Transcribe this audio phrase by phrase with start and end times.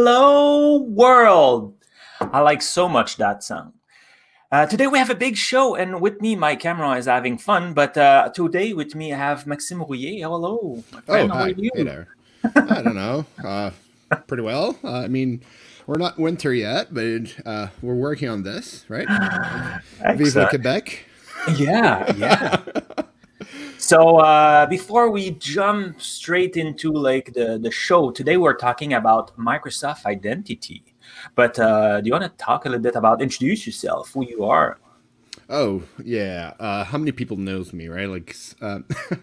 [0.00, 1.74] Hello, world.
[2.20, 3.72] I like so much that sound.
[4.52, 7.74] Uh, today we have a big show, and with me, my camera is having fun.
[7.74, 10.22] But uh, today with me, I have Maxime Rouillet.
[10.22, 10.84] Hello.
[10.92, 11.32] My friend.
[11.32, 11.52] Oh, hi.
[11.74, 12.06] Hey there.
[12.54, 13.26] I don't know.
[13.44, 13.72] Uh,
[14.28, 14.78] pretty well.
[14.84, 15.42] Uh, I mean,
[15.88, 19.08] we're not winter yet, but uh, we're working on this, right?
[20.16, 21.06] Vive Quebec.
[21.56, 22.62] Yeah, yeah.
[23.88, 29.34] so uh, before we jump straight into like the, the show today we're talking about
[29.38, 30.84] microsoft identity.
[31.34, 34.44] But uh, do you want to talk a little bit about introduce yourself who you
[34.44, 34.78] are?
[35.48, 38.10] Oh yeah uh, how many people knows me right?
[38.10, 39.18] Like uh, all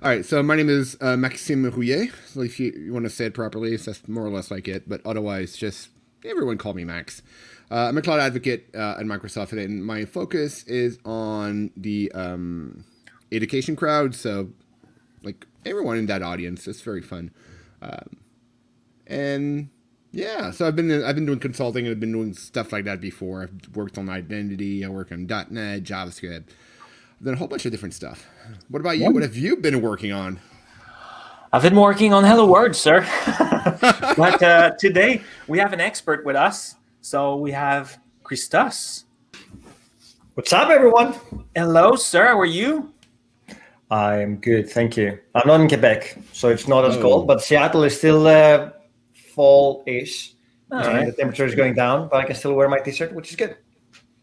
[0.00, 2.12] right so my name is uh, maxime rouillet.
[2.28, 4.88] So if you, you want to say it properly that's more or less like it
[4.88, 5.88] but otherwise just
[6.24, 7.20] everyone call me max.
[7.68, 12.84] Uh, i'm a cloud advocate at microsoft and my focus is on the um,
[13.36, 14.14] education crowd.
[14.14, 14.50] So,
[15.22, 17.30] like everyone in that audience, it's very fun.
[17.82, 18.16] Um,
[19.06, 19.68] and
[20.12, 23.00] yeah, so I've been I've been doing consulting and I've been doing stuff like that
[23.00, 23.42] before.
[23.42, 24.84] I've worked on identity.
[24.84, 26.44] I work on .NET, JavaScript,
[27.20, 28.26] then a whole bunch of different stuff.
[28.68, 29.10] What about you?
[29.10, 30.40] What have you been working on?
[31.52, 33.00] I've been working on Hello World, sir.
[34.16, 36.76] but uh, today we have an expert with us.
[37.00, 39.04] So we have Christos.
[40.34, 41.14] What's up, everyone?
[41.56, 42.26] Hello, sir.
[42.26, 42.93] How are you?
[43.94, 45.20] I'm good, thank you.
[45.36, 47.02] I'm not in Quebec, so it's not as oh.
[47.02, 48.70] cold, but Seattle is still uh,
[49.34, 50.34] fall-ish.
[50.68, 51.06] Right.
[51.06, 53.56] The temperature is going down, but I can still wear my t-shirt, which is good.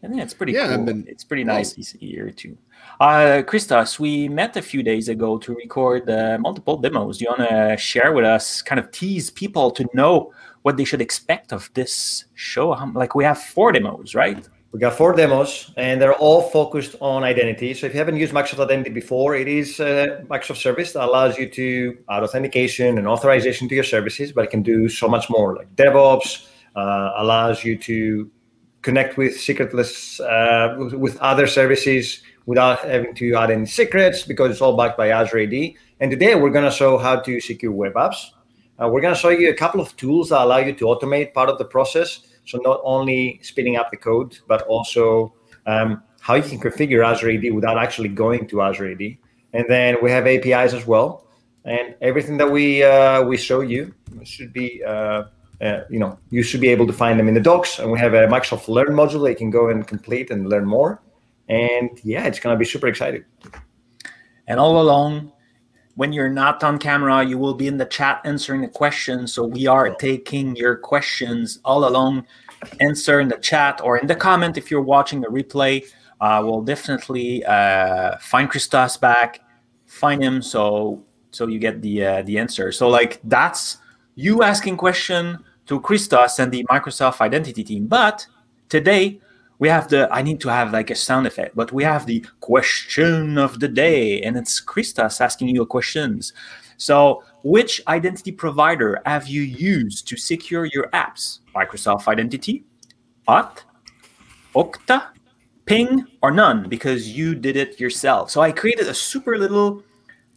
[0.02, 0.84] And yeah, it's pretty yeah, cool.
[0.84, 2.58] Been, it's pretty nice well, year too.
[3.00, 7.18] Uh, Christos, we met a few days ago to record uh, multiple demos.
[7.18, 10.84] Do you want to share with us, kind of tease people to know what they
[10.84, 12.70] should expect of this show?
[12.94, 14.46] Like we have four demos, right?
[14.72, 17.74] We got four demos, and they're all focused on identity.
[17.74, 21.36] So if you haven't used Microsoft Identity before, it is a Microsoft service that allows
[21.36, 25.28] you to add authentication and authorization to your services, but it can do so much
[25.28, 28.30] more, like DevOps, uh, allows you to
[28.80, 34.62] connect with secretless uh, with other services without having to add any secrets because it's
[34.62, 35.74] all backed by Azure AD.
[36.00, 38.30] And today we're going to show how to secure web apps.
[38.82, 41.34] Uh, we're going to show you a couple of tools that allow you to automate
[41.34, 45.34] part of the process so not only speeding up the code, but also
[45.66, 49.02] um, how you can configure Azure AD without actually going to Azure AD.
[49.52, 51.26] And then we have APIs as well,
[51.64, 53.94] and everything that we uh, we show you
[54.24, 54.82] should be.
[54.84, 55.24] Uh,
[55.60, 57.96] uh, you know, you should be able to find them in the docs, and we
[57.96, 61.00] have a Microsoft Learn module that you can go and complete and learn more.
[61.48, 63.24] And yeah, it's gonna be super exciting.
[64.48, 65.30] And all along,
[65.94, 69.32] when you're not on camera, you will be in the chat answering the questions.
[69.32, 72.26] So we are taking your questions all along.
[72.80, 75.84] Answer in the chat or in the comment if you're watching the replay.
[76.20, 79.40] Uh, we'll definitely uh, find Christos back,
[79.86, 81.02] find him so
[81.32, 82.70] so you get the uh, the answer.
[82.72, 83.78] So like that's
[84.14, 87.86] you asking question to Christos and the Microsoft Identity team.
[87.86, 88.26] But
[88.68, 89.20] today
[89.62, 92.18] we have the i need to have like a sound effect but we have the
[92.40, 96.32] question of the day and it's christos asking you questions.
[96.78, 101.38] So which identity provider have you used to secure your apps?
[101.54, 102.64] Microsoft identity
[103.28, 103.58] auth
[104.56, 104.98] okta
[105.66, 106.68] ping or none?
[106.68, 108.32] Because you did it yourself.
[108.32, 109.84] So i created a super little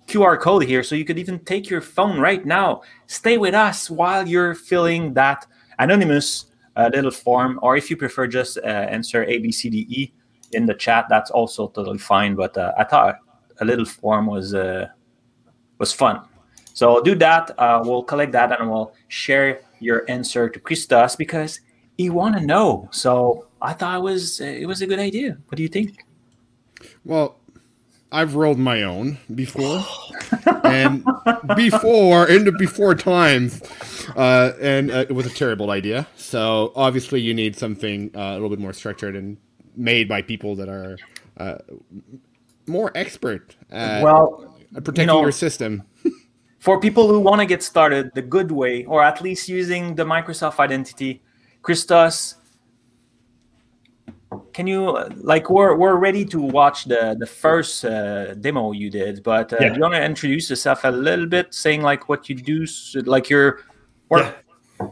[0.08, 2.84] QR code here so you could even take your phone right now.
[3.08, 5.48] Stay with us while you're filling that
[5.80, 9.86] anonymous a little form, or if you prefer, just uh, answer A, B, C, D,
[9.90, 10.14] E
[10.52, 11.06] in the chat.
[11.10, 12.36] That's also totally fine.
[12.36, 13.18] But uh, I thought
[13.62, 14.88] a little form was uh,
[15.80, 16.22] was fun.
[16.74, 17.52] So I'll do that.
[17.86, 21.62] We'll collect that and we'll share your answer to Christos because
[21.98, 22.90] he want to know.
[22.92, 25.38] So I thought it was it was a good idea.
[25.48, 26.04] What do you think?
[27.06, 27.40] Well,
[28.16, 29.84] I've rolled my own before,
[30.64, 31.04] and
[31.58, 33.62] before in the before times,
[34.16, 36.08] uh, and uh, it was a terrible idea.
[36.16, 39.36] So obviously, you need something uh, a little bit more structured and
[39.76, 40.98] made by people that are
[41.36, 41.58] uh,
[42.68, 45.84] more expert at well, protecting you know, your system.
[46.60, 50.06] for people who want to get started the good way, or at least using the
[50.06, 51.22] Microsoft Identity,
[51.64, 52.36] Christos
[54.54, 59.24] can you like we're we're ready to watch the the first uh, demo you did,
[59.24, 59.70] but uh, yeah.
[59.70, 62.66] do you want to introduce yourself a little bit, saying like what you do,
[63.06, 63.62] like your
[64.10, 64.44] work?
[64.80, 64.88] Yeah.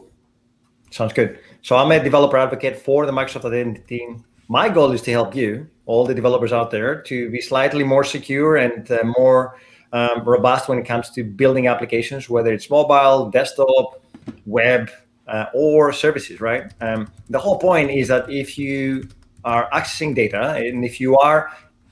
[0.92, 1.40] Sounds good.
[1.63, 4.24] So I'm a developer advocate for the Microsoft Identity team.
[4.48, 8.04] My goal is to help you, all the developers out there, to be slightly more
[8.04, 9.57] secure and uh, more
[9.94, 14.04] um, robust when it comes to building applications, whether it's mobile, desktop,
[14.46, 14.92] web,
[15.28, 16.42] uh, or services.
[16.42, 16.72] Right.
[16.81, 19.07] Um, the whole point is that if you
[19.45, 21.51] are accessing data, and if you are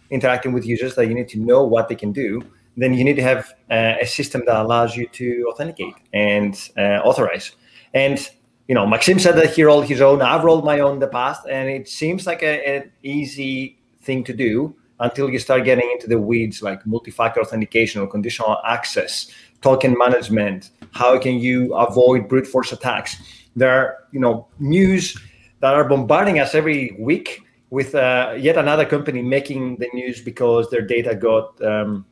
[0.09, 2.42] interacting with users that you need to know what they can do,
[2.77, 7.00] then you need to have uh, a system that allows you to authenticate and uh,
[7.03, 7.51] authorize.
[7.94, 8.30] And
[8.68, 10.21] you know, Maxim said that he rolled his own.
[10.21, 14.33] I've rolled my own in the past, and it seems like an easy thing to
[14.33, 19.27] do until you start getting into the weeds like multi-factor authentication or conditional access,
[19.62, 20.69] token management.
[20.92, 23.18] How can you avoid brute force attacks?
[23.56, 25.18] There are, you know, news
[25.62, 30.69] that are bombarding us every week with uh, yet another company making the news because
[30.69, 32.06] their data got um,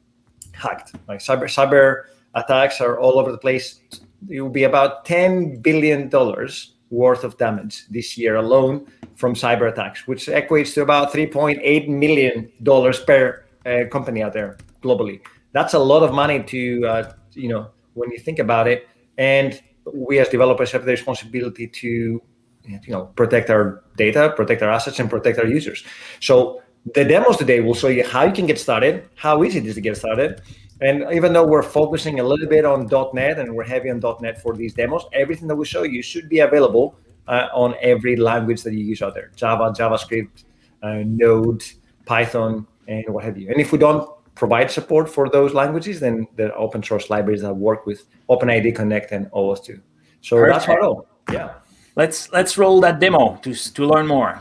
[0.54, 0.96] hacked.
[1.08, 3.82] Like cyber cyber attacks are all over the place.
[4.30, 9.72] It will be about ten billion dollars worth of damage this year alone from cyber
[9.72, 14.58] attacks, which equates to about three point eight million dollars per uh, company out there
[14.82, 15.22] globally.
[15.52, 18.88] That's a lot of money to uh, you know when you think about it.
[19.18, 19.62] And
[19.94, 22.22] we as developers have the responsibility to
[22.70, 25.84] you know protect our data protect our assets and protect our users.
[26.20, 26.62] So
[26.94, 29.76] the demos today will show you how you can get started how easy it is
[29.76, 30.42] to get started.
[30.82, 34.42] And even though we're focusing a little bit on .NET and we're heavy on .NET
[34.42, 36.96] for these demos everything that we show you should be available
[37.28, 39.32] uh, on every language that you use out there.
[39.36, 40.46] Java javascript
[40.84, 41.64] uh, node
[42.06, 43.50] python and what have you.
[43.50, 47.42] And if we don't provide support for those languages then there are open source libraries
[47.42, 49.82] that work with openid connect and OAuth2
[50.22, 50.68] so Perfect.
[50.68, 51.08] that's all.
[51.30, 51.59] Yeah
[52.00, 54.40] Let's let's roll that demo to to learn more.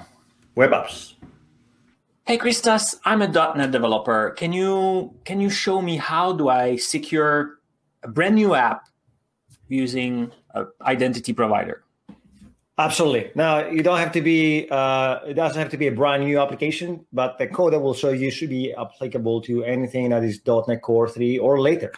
[0.54, 1.14] Web apps.
[2.24, 4.30] Hey Christos, I'm a .NET developer.
[4.38, 7.58] Can you can you show me how do I secure
[8.04, 8.86] a brand new app
[9.66, 11.82] using an identity provider?
[12.78, 13.32] Absolutely.
[13.34, 14.68] Now you don't have to be.
[14.70, 17.98] Uh, it doesn't have to be a brand new application, but the code that will
[18.02, 21.90] show you should be applicable to anything that is .NET Core 3 or later.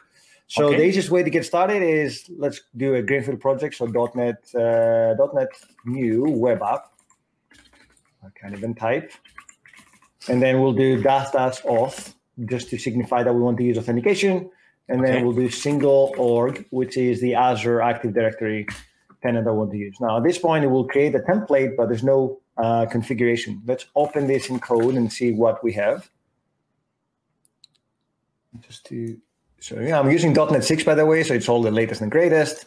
[0.51, 0.79] So okay.
[0.79, 3.77] the easiest way to get started is let's do a greenfield project.
[3.77, 5.49] So .NET uh, .NET
[5.87, 6.87] new web app.
[8.25, 9.13] I can't even type,
[10.29, 12.15] and then we'll do dash dash auth
[12.47, 14.51] just to signify that we want to use authentication,
[14.89, 15.13] and okay.
[15.13, 18.67] then we'll do single org, which is the Azure Active Directory
[19.23, 19.97] tenant I want to use.
[20.01, 23.63] Now at this point, it will create a template, but there's no uh, configuration.
[23.65, 26.11] Let's open this in code and see what we have.
[28.59, 29.17] Just to
[29.61, 32.11] so yeah, I'm using .NET 6 by the way, so it's all the latest and
[32.11, 32.67] greatest.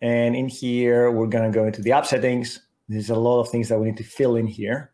[0.00, 2.60] And in here, we're gonna go into the app settings.
[2.88, 4.90] There's a lot of things that we need to fill in here.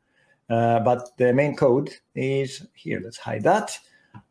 [0.50, 3.00] Uh, but the main code is here.
[3.02, 3.78] Let's hide that.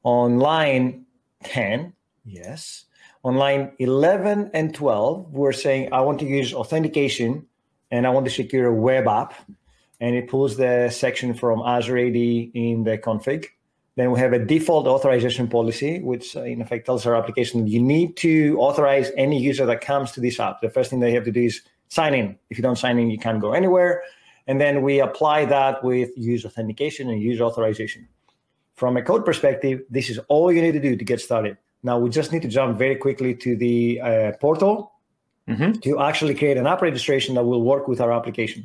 [0.03, 1.05] On line
[1.43, 1.93] 10,
[2.25, 2.85] yes.
[3.23, 7.45] On line 11 and 12, we're saying I want to use authentication
[7.91, 9.33] and I want to secure a web app.
[9.99, 13.47] And it pulls the section from Azure AD in the config.
[13.95, 17.81] Then we have a default authorization policy, which uh, in effect tells our application you
[17.81, 20.61] need to authorize any user that comes to this app.
[20.61, 22.37] The first thing they have to do is sign in.
[22.49, 24.03] If you don't sign in, you can't go anywhere.
[24.47, 28.07] And then we apply that with user authentication and user authorization.
[28.75, 31.57] From a code perspective, this is all you need to do to get started.
[31.81, 34.91] Now we just need to jump very quickly to the uh, portal
[35.47, 35.79] mm-hmm.
[35.79, 38.63] to actually create an app registration that will work with our application.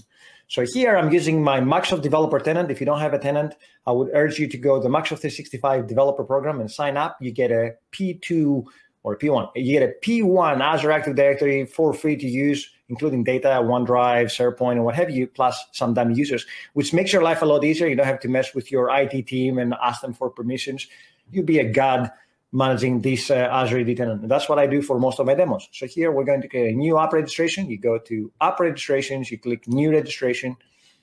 [0.51, 2.73] So here I'm using my Microsoft developer tenant.
[2.73, 3.55] If you don't have a tenant,
[3.87, 7.17] I would urge you to go to the Microsoft 365 developer program and sign up.
[7.21, 8.65] You get a P2
[9.05, 9.51] or P1.
[9.55, 14.73] You get a P1 Azure Active Directory for free to use, including data, OneDrive, SharePoint,
[14.73, 17.87] and what have you, plus some dummy users, which makes your life a lot easier.
[17.87, 20.89] You don't have to mess with your IT team and ask them for permissions.
[21.31, 22.11] You be a god
[22.53, 24.23] managing this uh, Azure AD tenant.
[24.23, 25.69] And that's what I do for most of my demos.
[25.73, 27.71] So here we're going to create a new app registration.
[27.71, 30.57] You go to app registrations, you click new registration.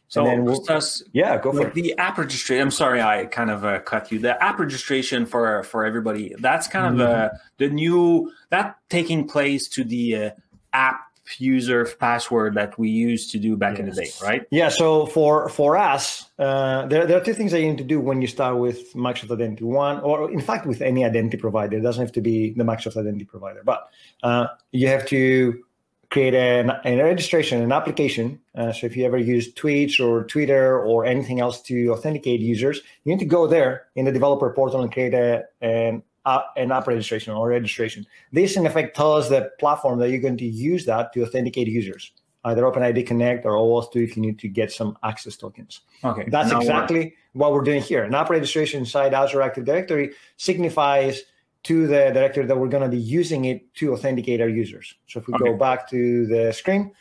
[0.09, 1.73] So then we'll, Stas, yeah, go for it.
[1.73, 2.61] The app registration.
[2.61, 4.19] I'm sorry, I kind of uh, cut you.
[4.19, 6.33] The app registration for for everybody.
[6.39, 7.01] That's kind mm-hmm.
[7.01, 10.29] of uh, the new that taking place to the uh,
[10.71, 11.06] app
[11.37, 13.79] user password that we used to do back yes.
[13.79, 14.47] in the day, right?
[14.51, 14.69] Yeah.
[14.69, 17.99] So for for us, uh, there, there are two things that you need to do
[17.99, 19.63] when you start with Microsoft Identity.
[19.63, 22.97] One, or in fact, with any identity provider, it doesn't have to be the Microsoft
[22.97, 23.89] Identity provider, but
[24.23, 25.63] uh, you have to
[26.09, 28.39] create an, a registration, an application.
[28.55, 32.81] Uh, so if you ever use Twitch or Twitter or anything else to authenticate users,
[33.03, 36.73] you need to go there in the developer portal and create a, an uh, an
[36.73, 38.05] app registration or registration.
[38.33, 42.11] This, in effect, tells the platform that you're going to use that to authenticate users,
[42.43, 45.79] either OpenID Connect or OAuth2 if you need to get some access tokens.
[46.03, 48.03] Okay, that's exactly what we're doing here.
[48.03, 51.23] An app registration inside Azure Active Directory signifies
[51.63, 54.95] to the directory that we're going to be using it to authenticate our users.
[55.07, 55.45] So if we okay.
[55.45, 56.91] go back to the screen,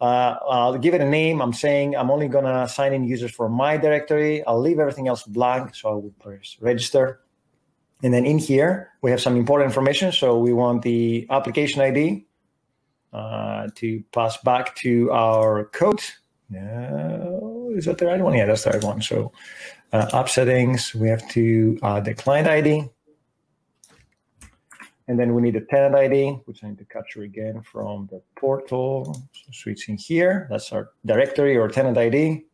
[0.00, 1.42] uh, I'll give it a name.
[1.42, 4.44] I'm saying I'm only going to sign in users for my directory.
[4.46, 5.74] I'll leave everything else blank.
[5.74, 7.21] So I will press register.
[8.02, 10.10] And then in here, we have some important information.
[10.12, 12.26] So we want the application ID
[13.12, 16.00] uh, to pass back to our code.
[16.52, 18.34] Uh, is that the right one?
[18.34, 19.00] Yeah, that's the right one.
[19.02, 19.32] So
[19.92, 22.88] uh, app settings, we have to add the client ID.
[25.08, 28.22] And then we need a tenant ID, which I need to capture again from the
[28.36, 29.14] portal.
[29.32, 32.44] So switching here, that's our directory or tenant ID.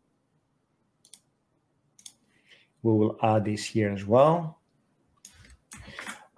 [2.83, 4.58] We will add this here as well.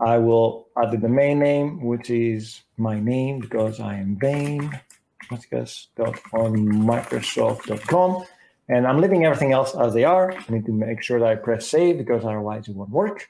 [0.01, 4.81] I will add the domain name, which is my name because I am Bain,
[5.31, 8.25] on Microsoft.com.
[8.69, 10.33] And I'm leaving everything else as they are.
[10.33, 13.29] I need to make sure that I press save because otherwise it won't work.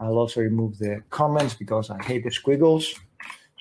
[0.00, 2.92] I'll also remove the comments because I hate the squiggles.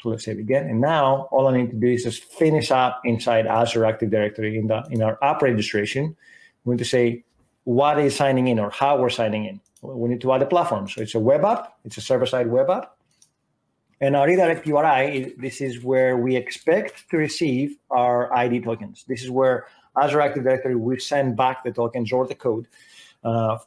[0.02, 0.68] So let's save again.
[0.68, 4.58] And now all I need to do is just finish up inside Azure Active Directory
[4.58, 6.16] in the in our app registration.
[6.66, 7.24] We need to say
[7.66, 9.62] what is signing in or how we're signing in.
[9.82, 10.88] We need to add a platform.
[10.88, 12.96] So it's a web app, it's a server-side web app.
[14.00, 19.06] And our redirect URI, this is where we expect to receive our ID tokens.
[19.08, 22.68] This is where Azure Active Directory will send back the tokens or the code
[23.24, 23.58] uh,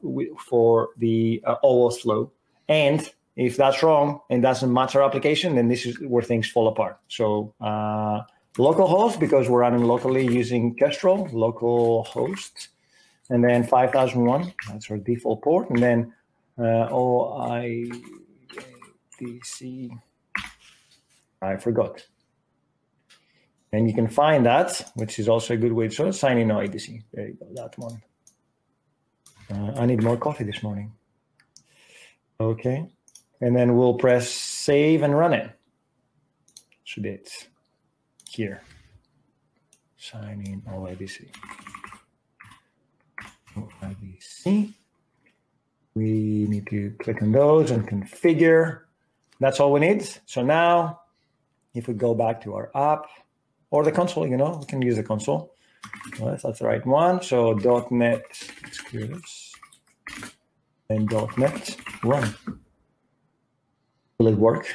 [0.45, 2.33] for the uh, OAuth flow.
[2.69, 6.67] And if that's wrong and doesn't match our application, then this is where things fall
[6.67, 6.99] apart.
[7.09, 8.23] So uh,
[8.57, 12.71] localhost, because we're running locally using Kestrel, local host,
[13.31, 16.13] and then 5001, that's our default port, and then
[16.59, 18.01] uh, OIDC,
[21.43, 22.07] I forgot.
[23.73, 27.03] And you can find that, which is also a good way to sign in OIDC.
[27.13, 28.01] There you go, that one.
[29.53, 30.93] Uh, I need more coffee this morning.
[32.39, 32.87] Okay.
[33.41, 35.51] And then we'll press save and run it.
[36.85, 37.49] Should be it
[38.31, 38.63] here.
[39.97, 41.29] Sign in OIDC.
[43.57, 44.73] OIDC.
[45.95, 48.81] We need to click on those and configure.
[49.41, 50.09] That's all we need.
[50.27, 51.01] So now,
[51.75, 53.07] if we go back to our app
[53.71, 55.55] or the console, you know, we can use the console.
[56.19, 57.23] Well, that's the right one.
[57.23, 57.53] So
[57.91, 58.25] .NET,
[58.93, 59.55] this
[60.89, 62.35] and .NET run.
[64.19, 64.67] Will it work?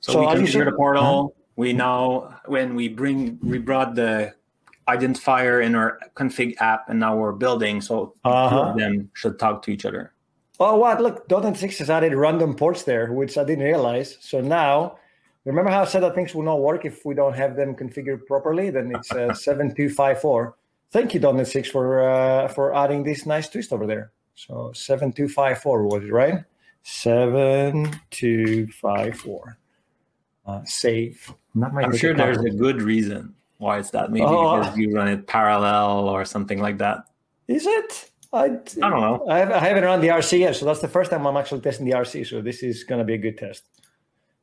[0.00, 1.02] So, so we configure the portal.
[1.02, 1.40] Huh?
[1.56, 4.34] We now, when we bring, we brought the
[4.88, 7.80] identifier in our config app, and now we're building.
[7.80, 8.60] So uh-huh.
[8.60, 10.12] of them should talk to each other.
[10.60, 11.00] Oh, what?
[11.00, 14.16] Look, .NET 6 has added random ports there, which I didn't realize.
[14.20, 14.98] So now,
[15.44, 18.24] remember how I said that things will not work if we don't have them configured
[18.26, 18.70] properly?
[18.70, 20.54] Then it's uh, 7254.
[20.90, 24.12] Thank you, .NET 6, for uh, for adding this nice twist over there.
[24.36, 26.44] So 7254 was it, right?
[26.82, 29.58] 7254.
[30.46, 31.32] Uh, save.
[31.54, 33.34] Not my I'm sure there's a good reason
[33.64, 34.12] why it's that.
[34.12, 36.98] Maybe oh, because you run it parallel or something like that.
[37.48, 38.10] Is it?
[38.32, 39.26] I, I don't know.
[39.28, 41.60] I, have, I haven't run the RC yet, so that's the first time I'm actually
[41.60, 42.26] testing the RC.
[42.26, 43.64] So this is going to be a good test.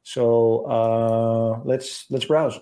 [0.04, 2.60] So uh, let's let's browse.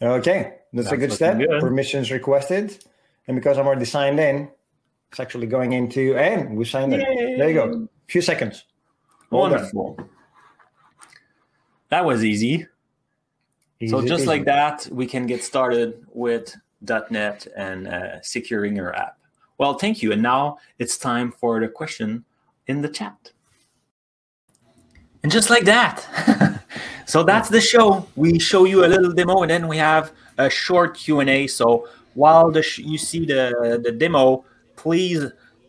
[0.00, 1.38] Okay, that's, that's a good step.
[1.38, 1.60] Good.
[1.60, 2.84] Permissions requested.
[3.26, 4.48] And because I'm already signed in,
[5.10, 7.00] it's actually going into, and we signed in.
[7.00, 7.88] There you go.
[8.08, 8.64] A few seconds.
[9.30, 9.98] Wonderful.
[11.88, 12.66] That was easy.
[13.80, 14.26] easy so just easy.
[14.26, 16.56] like that, we can get started with
[17.10, 19.18] .NET and uh, securing your app.
[19.58, 20.12] Well, thank you.
[20.12, 22.24] And now it's time for the question
[22.66, 23.30] in the chat.
[25.22, 26.60] And just like that.
[27.06, 28.06] so that's the show.
[28.16, 31.46] We show you a little demo and then we have a short Q&A.
[31.46, 34.44] So while the sh- you see the, the demo,
[34.76, 35.24] please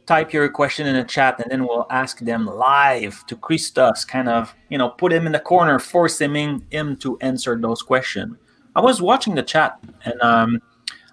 [0.05, 4.29] type your question in the chat and then we'll ask them live to Christos, kind
[4.29, 7.81] of, you know, put him in the corner, force him, in, him to answer those
[7.81, 8.35] questions.
[8.75, 10.61] I was watching the chat and um,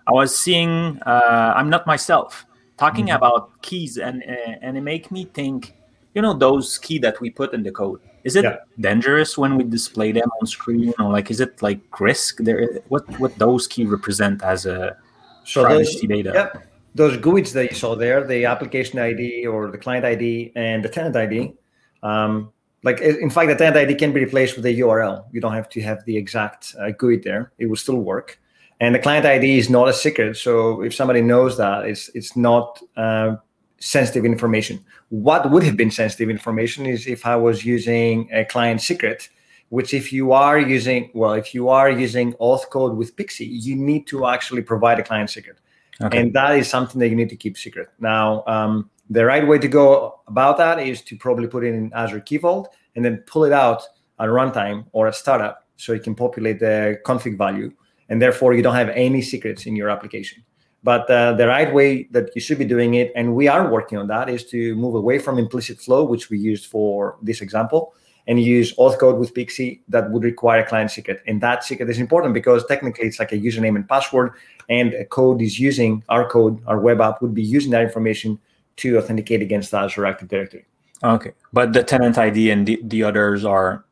[0.06, 2.44] I was seeing, uh, I'm not myself,
[2.76, 3.16] talking mm-hmm.
[3.16, 5.74] about keys and, and it make me think,
[6.14, 8.58] you know, those key that we put in the code is it yeah.
[8.78, 12.38] dangerous when we display them on screen, or like is it like risk?
[12.38, 14.96] There, what what those key represent as a
[15.44, 16.32] so privacy those, data?
[16.34, 16.66] Yep.
[16.94, 20.88] Those GUIDs that you saw there, the application ID or the client ID and the
[20.88, 21.54] tenant ID.
[22.02, 22.52] Um,
[22.84, 25.24] like in fact, the tenant ID can be replaced with a URL.
[25.32, 28.38] You don't have to have the exact uh, GUID there; it will still work.
[28.80, 32.36] And the client ID is not a secret, so if somebody knows that, it's it's
[32.36, 33.36] not uh,
[33.78, 34.84] sensitive information.
[35.08, 39.28] What would have been sensitive information is if I was using a client secret,
[39.68, 43.76] which if you are using, well, if you are using auth code with PKCE, you
[43.76, 45.58] need to actually provide a client secret.
[46.02, 46.20] Okay.
[46.20, 47.88] And that is something that you need to keep secret.
[47.98, 51.92] Now, um, the right way to go about that is to probably put it in
[51.94, 53.82] Azure Key Vault and then pull it out
[54.18, 57.72] at runtime or at startup so you can populate the config value.
[58.08, 60.44] And therefore, you don't have any secrets in your application.
[60.84, 63.98] But uh, the right way that you should be doing it, and we are working
[63.98, 67.94] on that, is to move away from implicit flow, which we used for this example,
[68.26, 71.22] and use auth code with PKCE, that would require a client secret.
[71.26, 74.32] And that secret is important because technically it's like a username and password,
[74.68, 78.38] and a code is using our code, our web app would be using that information
[78.76, 80.64] to authenticate against Azure Active Directory.
[81.04, 83.84] Okay, but the tenant ID and the, the others are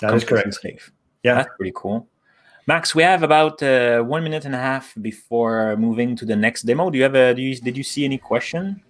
[0.00, 0.54] that is correct.
[0.54, 0.92] Safe.
[1.24, 2.06] Yeah, that's pretty cool.
[2.66, 6.62] Max, we have about uh, one minute and a half before moving to the next
[6.62, 6.90] demo.
[6.90, 7.34] Do you have a?
[7.34, 8.82] Do you, did you see any question?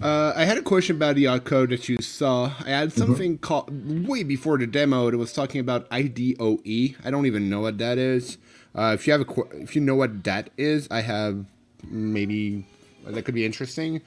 [0.00, 2.52] Uh, I had a question about the code that you saw.
[2.64, 2.98] I had mm-hmm.
[2.98, 3.42] something mm-hmm.
[3.42, 5.08] called way before the demo.
[5.08, 6.96] It was talking about IDOE.
[7.04, 8.38] I don't even know what that is.
[8.74, 11.46] Uh, if you have a, if you know what that is, I have
[11.88, 12.66] maybe
[13.06, 14.02] that could be interesting.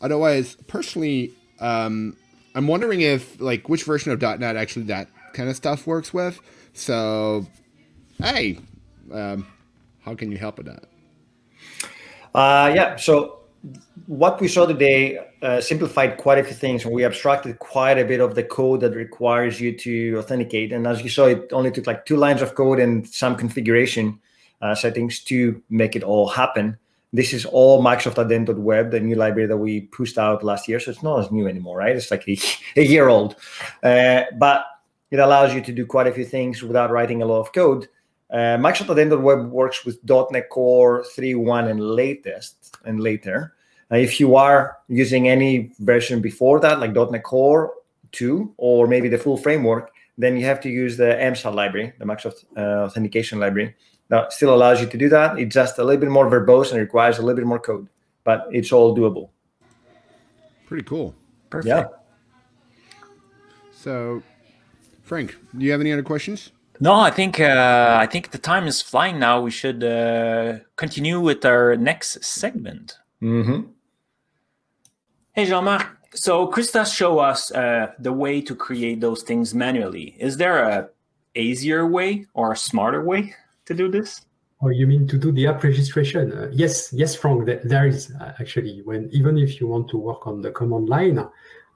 [0.00, 2.16] Otherwise, personally, um,
[2.54, 6.40] I'm wondering if like which version of .NET actually that kind of stuff works with.
[6.72, 7.46] So,
[8.18, 8.58] hey,
[9.12, 9.46] um,
[10.00, 10.84] how can you help with that?
[12.34, 12.96] Uh, yeah.
[12.96, 13.41] So
[14.06, 18.04] what we saw today uh, simplified quite a few things and we abstracted quite a
[18.04, 20.72] bit of the code that requires you to authenticate.
[20.72, 24.18] And as you saw it only took like two lines of code and some configuration
[24.60, 26.76] uh, settings to make it all happen.
[27.12, 30.80] This is all microsoft Identity.Web the new library that we pushed out last year.
[30.80, 31.94] So it's not as new anymore right?
[31.94, 32.36] It's like a,
[32.80, 33.36] a year old.
[33.82, 34.64] Uh, but
[35.10, 37.86] it allows you to do quite a few things without writing a lot of code
[38.32, 43.54] uh, Microsoft Identity.Web works with .NET Core 3.1 and latest and later.
[43.90, 47.74] Uh, if you are using any version before that, like .NET Core
[48.12, 52.06] 2 or maybe the full framework, then you have to use the MSAL library, the
[52.06, 53.74] Microsoft uh, Authentication Library.
[54.08, 55.38] That still allows you to do that.
[55.38, 57.88] It's just a little bit more verbose and requires a little bit more code,
[58.24, 59.28] but it's all doable.
[60.66, 61.14] Pretty cool.
[61.50, 61.68] Perfect.
[61.68, 61.86] Yeah.
[63.72, 64.22] So,
[65.02, 66.52] Frank, do you have any other questions?
[66.80, 69.40] No, I think uh, I think the time is flying now.
[69.40, 72.98] We should uh, continue with our next segment.
[73.22, 73.68] Mm-hmm.
[75.32, 75.86] Hey, Jean-Marc.
[76.14, 80.16] So Christos show us uh, the way to create those things manually.
[80.18, 80.88] Is there a
[81.34, 83.34] easier way or a smarter way
[83.66, 84.20] to do this?
[84.60, 86.32] Oh, you mean to do the app registration?
[86.32, 87.46] Uh, yes, yes, Frank.
[87.46, 91.18] There is uh, actually when even if you want to work on the command line,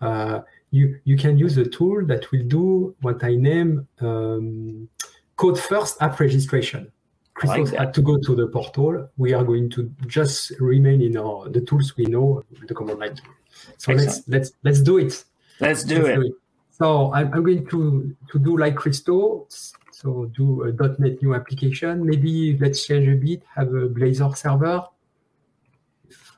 [0.01, 4.89] uh, you you can use a tool that will do what I name um,
[5.37, 6.91] code first app registration.
[7.35, 9.11] Christos like had to go to the portal.
[9.19, 13.15] We are going to just remain in our the tools we know, the command line
[13.15, 13.35] tool.
[13.77, 15.25] So let's let's let's do it.
[15.61, 16.15] Let's do, let's it.
[16.15, 16.33] do it.
[16.71, 19.73] So I'm, I'm, going to to do like Christos.
[19.93, 22.05] So do a .NET new application.
[22.05, 23.43] Maybe let's change a bit.
[23.55, 24.85] Have a Blazor server.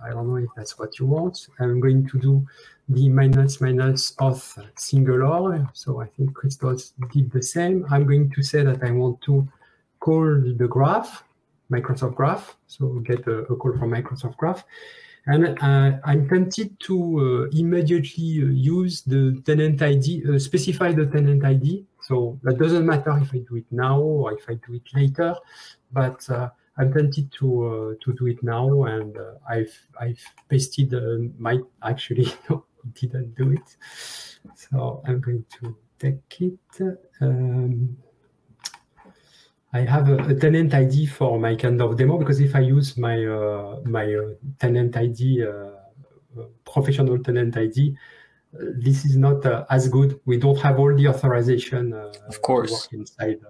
[0.01, 1.49] I don't know if that's what you want.
[1.59, 2.47] I'm going to do
[2.89, 7.87] the minus minus auth single So I think Christos did the same.
[7.91, 9.47] I'm going to say that I want to
[10.01, 11.25] call the graph,
[11.71, 12.57] Microsoft Graph.
[12.67, 14.65] So get a, a call from Microsoft Graph.
[15.27, 21.05] And uh, I'm tempted to uh, immediately uh, use the tenant ID, uh, specify the
[21.05, 21.85] tenant ID.
[22.01, 25.35] So that doesn't matter if I do it now or if I do it later,
[25.93, 26.49] but uh,
[26.79, 29.19] I'm tempted to uh, to do it now, and
[29.51, 30.95] I've I've pasted
[31.39, 32.65] my actually no,
[32.95, 33.77] didn't do it.
[34.55, 37.01] So I'm going to take it.
[37.21, 37.97] Um,
[39.73, 42.97] I have a, a, tenant ID for my kind of demo because if I use
[42.97, 47.95] my uh, my uh, tenant ID, uh, uh, professional tenant ID,
[48.55, 50.19] uh, this is not uh, as good.
[50.25, 51.93] We don't have all the authorization.
[51.93, 52.89] of course.
[52.93, 53.41] inside.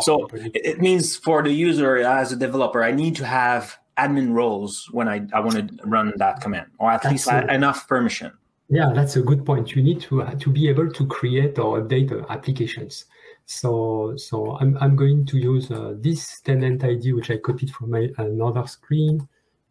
[0.00, 4.88] so it means for the user as a developer, I need to have admin roles
[4.90, 8.32] when I, I want to run that command, or at That's least enough permission.
[8.72, 9.76] Yeah, that's a good point.
[9.76, 13.04] You need to to be able to create or update applications.
[13.44, 17.90] So so I'm I'm going to use uh, this tenant ID which I copied from
[17.90, 19.28] my another screen.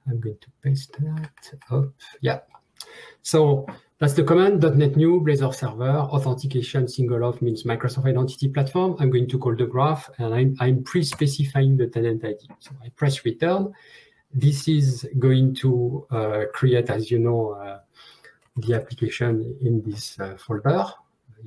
[0.07, 1.31] I'm going to paste that
[1.71, 1.89] up.
[2.21, 2.41] Yeah.
[3.23, 3.65] So
[3.97, 8.95] that's the command .NET new Blazor server authentication single auth means Microsoft Identity Platform.
[8.99, 12.47] I'm going to call the graph and I'm I'm pre-specifying the tenant ID.
[12.59, 13.73] So I press return.
[14.31, 17.51] This is going to uh, create, as you know.
[17.51, 17.79] Uh,
[18.62, 20.86] the application in this uh, folder.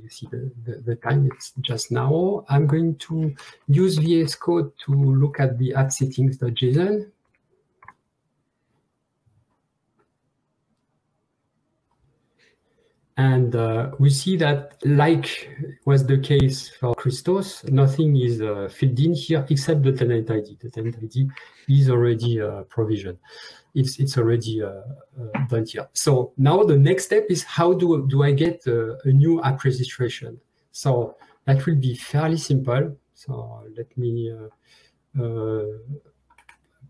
[0.02, 2.44] You see the, the, the, time, it's just now.
[2.48, 3.34] I'm going to
[3.68, 7.10] use VS Code to look at the app settings.json.
[13.16, 15.48] And uh, we see that, like
[15.84, 20.56] was the case for Christos, nothing is uh, filled in here except the tenant ID.
[20.60, 21.28] The tenant ID
[21.68, 23.18] is already uh, provisioned.
[23.72, 25.88] It's it's already uh, uh, done here.
[25.92, 29.62] So now the next step is how do do I get uh, a new app
[29.62, 30.40] registration?
[30.72, 32.96] So that will be fairly simple.
[33.14, 34.34] So let me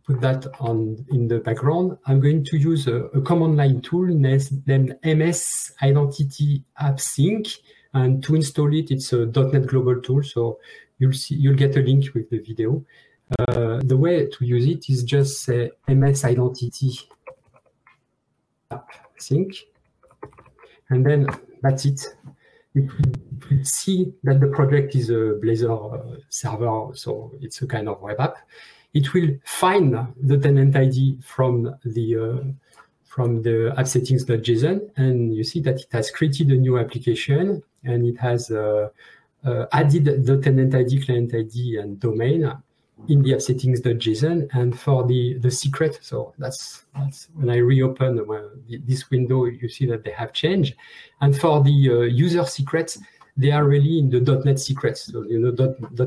[0.06, 1.96] put that on in the background.
[2.06, 7.48] I'm going to use a, a command line tool named MS Identity App Sync.
[7.94, 10.22] And to install it, it's a .NET Global tool.
[10.22, 10.58] So
[10.98, 12.84] you'll see, you'll get a link with the video.
[13.38, 16.92] Uh, the way to use it is just say MS Identity
[18.70, 19.54] App sync.
[20.90, 21.26] And then
[21.62, 22.06] that's it.
[22.74, 22.90] It
[23.50, 28.02] will see that the project is a Blazor uh, server, so it's a kind of
[28.02, 28.36] web app.
[28.94, 35.44] It will find the tenant ID from the uh, from the app settings.json, and you
[35.44, 38.88] see that it has created a new application and it has uh,
[39.44, 42.52] uh, added the tenant ID, client ID, and domain
[43.08, 48.24] in the app settings.json and for the the secret so that's that's when i reopen
[48.86, 50.74] this window you see that they have changed.
[51.20, 52.98] And for the uh, user secrets
[53.36, 55.50] they are really in the .NET secrets so you know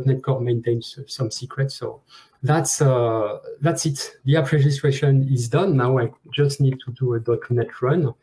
[0.05, 2.01] .NET Core maintains some secrets so
[2.43, 7.15] that's uh, that's it the app registration is done now i just need to do
[7.15, 8.13] a .NET run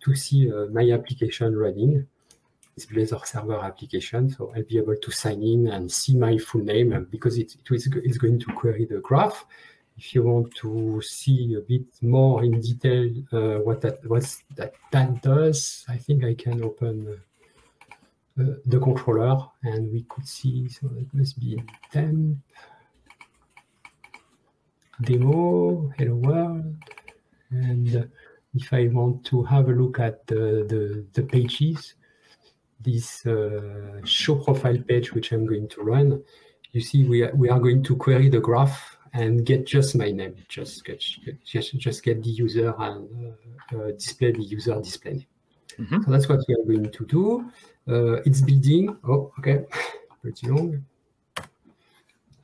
[0.00, 2.06] to see uh, my application running
[2.74, 4.30] this Blazor server application.
[4.30, 7.74] So I'll be able to sign in and see my full name because it, it
[7.74, 9.44] is it's going to query the graph.
[9.96, 14.24] If you want to see a bit more in detail uh, what that what
[14.56, 17.16] that, that does, I think I can open uh,
[18.36, 22.38] the controller and we could see, so it must be temp,
[25.02, 26.76] demo, hello world.
[27.50, 28.10] And
[28.54, 31.94] if I want to have a look at the, the, the pages,
[32.80, 36.22] this uh, show profile page, which I'm going to run,
[36.72, 40.10] you see we are, we are going to query the graph and get just my
[40.10, 41.02] name, just get,
[41.44, 43.36] just, just get the user and
[43.72, 45.26] uh, uh, display the user display name.
[45.78, 46.04] Mm -hmm.
[46.04, 47.44] So that's what we are going to do.
[47.86, 48.96] Uh, it's building.
[49.02, 49.64] Oh, okay,
[50.22, 50.84] pretty long.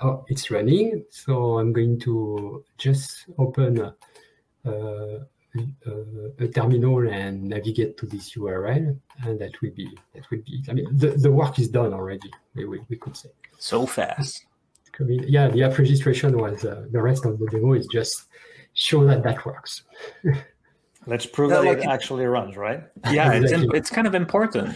[0.02, 1.04] Oh, it's running.
[1.10, 3.94] So I'm going to just open
[4.64, 5.18] uh,
[5.56, 10.62] uh, a terminal and navigate to this URL, and that will be that will be.
[10.68, 12.30] I mean, the, the work is done already.
[12.54, 14.46] We, we, we could say so fast.
[14.98, 18.26] I mean, yeah, the app registration was uh, the rest of the demo is just
[18.74, 19.82] show that that works.
[21.06, 22.82] Let's prove that like it actually runs, right?
[23.10, 23.68] Yeah, exactly.
[23.68, 24.74] it's, it's kind of important.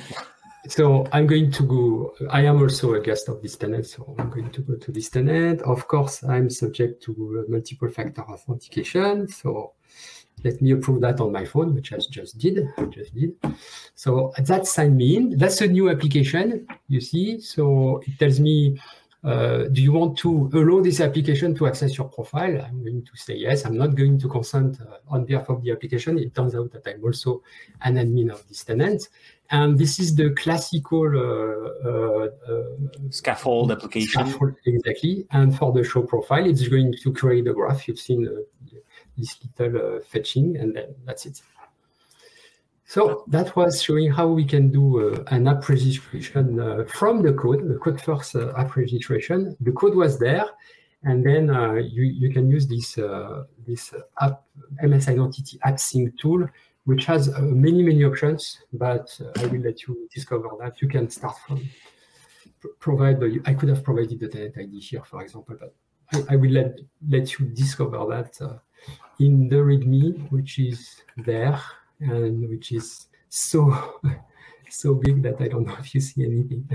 [0.69, 2.15] So I'm going to go.
[2.31, 5.11] I am also a guest of this tenant, so I'm going to go to this
[5.11, 5.61] tenant.
[5.63, 9.29] Of course, I'm subject to uh, multiple factor authentication.
[9.29, 9.75] So
[10.43, 12.67] let me approve that on my phone, which I just did.
[12.79, 13.33] I just did.
[13.95, 15.39] So that sign me in.
[15.39, 17.41] That's a new application, you see.
[17.41, 18.81] So it tells me,
[19.25, 22.61] uh, do you want to allow this application to access your profile?
[22.61, 23.65] I'm going to say yes.
[23.65, 26.19] I'm not going to consent uh, on behalf of the application.
[26.19, 27.43] It turns out that I'm also
[27.81, 29.09] an admin of this tenant.
[29.51, 34.27] And this is the classical uh, uh, uh scaffold application.
[34.27, 35.27] Scaffold, exactly.
[35.31, 37.89] And for the show profile, it's going to create the graph.
[37.89, 38.29] You've seen
[39.17, 41.41] this little uh, fetching, and then that's it.
[42.95, 47.33] So that was showing how we can do uh, an app registration uh, from the
[47.33, 49.57] code, the code first uh, app registration.
[49.59, 50.45] The code was there,
[51.03, 54.45] and then uh, you, you can use this, uh, this app
[54.81, 56.49] MS Identity app sync tool,
[56.85, 59.09] which has many, many options, but
[59.41, 60.81] I will let you discover that.
[60.81, 61.69] You can start from
[62.79, 65.75] provide I could have provided the tenant ID here, for example, but
[66.13, 66.79] I, I will let,
[67.09, 68.39] let you discover that
[69.19, 71.61] in the README, which is there
[72.01, 74.01] and which is so
[74.71, 76.69] so big that I don't know if you see anything.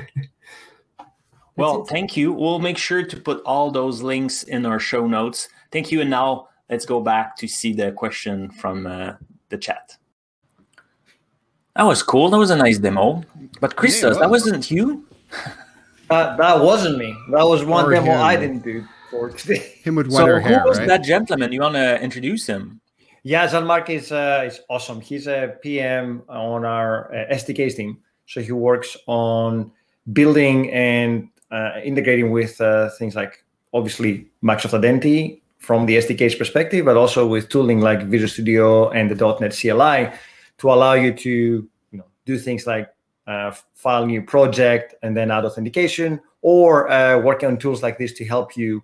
[1.55, 2.31] well, thank you.
[2.31, 5.49] We'll make sure to put all those links in our show notes.
[5.71, 6.01] Thank you.
[6.01, 9.13] And now let's go back to see the question from uh,
[9.49, 9.97] the chat.
[11.75, 12.29] That was cool.
[12.29, 13.23] That was a nice demo.
[13.61, 15.05] But Christos, yeah, that wasn't you.
[16.11, 17.15] Uh, that wasn't me.
[17.29, 18.19] That was one or demo him.
[18.19, 19.75] I didn't do for today.
[19.83, 20.59] Him with wetter so hair.
[20.61, 20.87] who was right?
[20.87, 21.51] that gentleman?
[21.51, 22.81] You want to introduce him?
[23.23, 25.01] Yeah, Jean-Marc is uh, is awesome.
[25.01, 29.71] He's a PM on our uh, SDKs team, so he works on
[30.13, 36.85] building and uh, integrating with uh, things like obviously Microsoft Identity from the SDK's perspective,
[36.85, 40.17] but also with tooling like Visual Studio and the .NET CLI
[40.59, 42.89] to allow you to you know do things like
[43.27, 48.13] uh, file new project and then add authentication, or uh, working on tools like this
[48.13, 48.81] to help you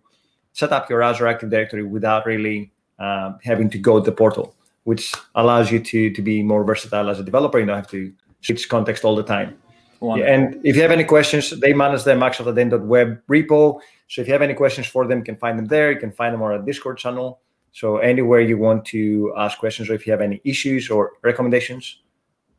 [0.52, 4.56] set up your Azure Active Directory without really um, having to go to the portal,
[4.84, 7.60] which allows you to to be more versatile as a developer.
[7.60, 9.58] You don't have to switch context all the time.
[10.02, 12.88] And if you have any questions, they manage them actually at the end of the
[12.88, 13.80] Web repo.
[14.08, 15.92] So if you have any questions for them, you can find them there.
[15.92, 17.40] You can find them on our Discord channel.
[17.72, 22.02] So anywhere you want to ask questions, or if you have any issues or recommendations,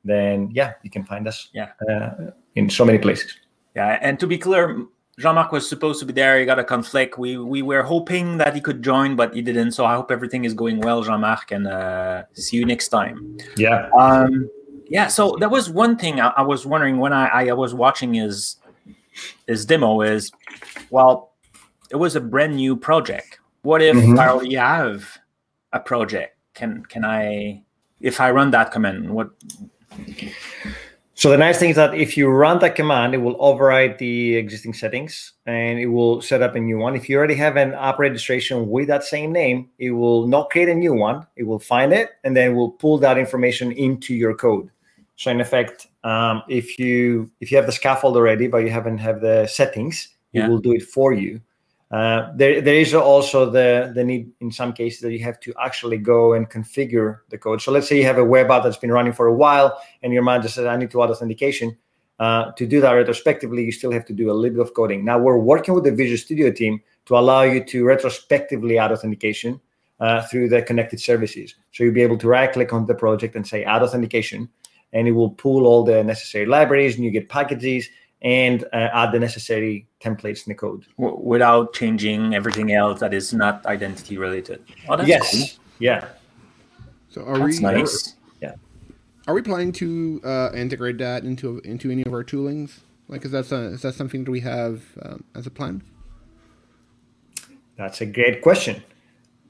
[0.05, 1.49] then yeah, you can find us.
[1.53, 3.37] Yeah, uh, in so many places.
[3.75, 4.85] Yeah, and to be clear,
[5.18, 6.38] Jean-Marc was supposed to be there.
[6.38, 7.16] He got a conflict.
[7.16, 9.72] We we were hoping that he could join, but he didn't.
[9.72, 13.38] So I hope everything is going well, Jean-Marc, and uh, see you next time.
[13.57, 13.88] Yeah.
[13.98, 14.50] Um,
[14.90, 15.09] yeah.
[15.09, 18.57] So that was one thing I, I was wondering when I, I was watching his
[19.46, 20.02] his demo.
[20.02, 20.31] Is
[20.90, 21.33] well,
[21.90, 23.38] it was a brand new project.
[23.62, 24.18] What if mm-hmm.
[24.18, 25.18] I already have
[25.72, 26.37] a project?
[26.52, 27.62] Can can I
[28.00, 29.11] if I run that command?
[29.11, 29.31] What?
[31.16, 34.37] So the nice thing is that if you run that command, it will override the
[34.37, 36.94] existing settings and it will set up a new one.
[36.94, 40.68] If you already have an app registration with that same name, it will not create
[40.68, 41.26] a new one.
[41.35, 44.70] It will find it and then will pull that information into your code.
[45.16, 48.98] So in effect, um, if you if you have the scaffold already, but you haven't
[48.98, 50.44] have the settings, yeah.
[50.44, 51.40] it will do it for you.
[51.90, 55.55] Uh, there, there is also the, the need in some cases that you have to
[55.62, 57.62] actually go and configure the code.
[57.62, 60.12] So let's say you have a web app that's been running for a while and
[60.12, 61.77] your manager says, I need to add authentication.
[62.18, 65.05] Uh, to do that retrospectively, you still have to do a little bit of coding.
[65.05, 69.61] Now we're working with the Visual Studio team to allow you to retrospectively add authentication
[70.01, 71.55] uh, through the connected services.
[71.72, 74.49] So you'll be able to right click on the project and say add authentication,
[74.92, 77.88] and it will pull all the necessary libraries and you get packages
[78.22, 83.12] and uh, add the necessary templates in the code w- without changing everything else that
[83.12, 84.62] is not identity related.
[84.88, 85.31] Oh, yes.
[85.31, 85.64] Cool.
[85.79, 86.09] Yeah.
[87.11, 88.09] So are that's we nice?
[88.09, 88.55] Are, yeah.
[89.26, 92.81] Are we planning to uh, integrate that into into any of our toolings?
[93.09, 95.83] Like, is that is that something that we have um, as a plan?
[97.76, 98.83] That's a great question.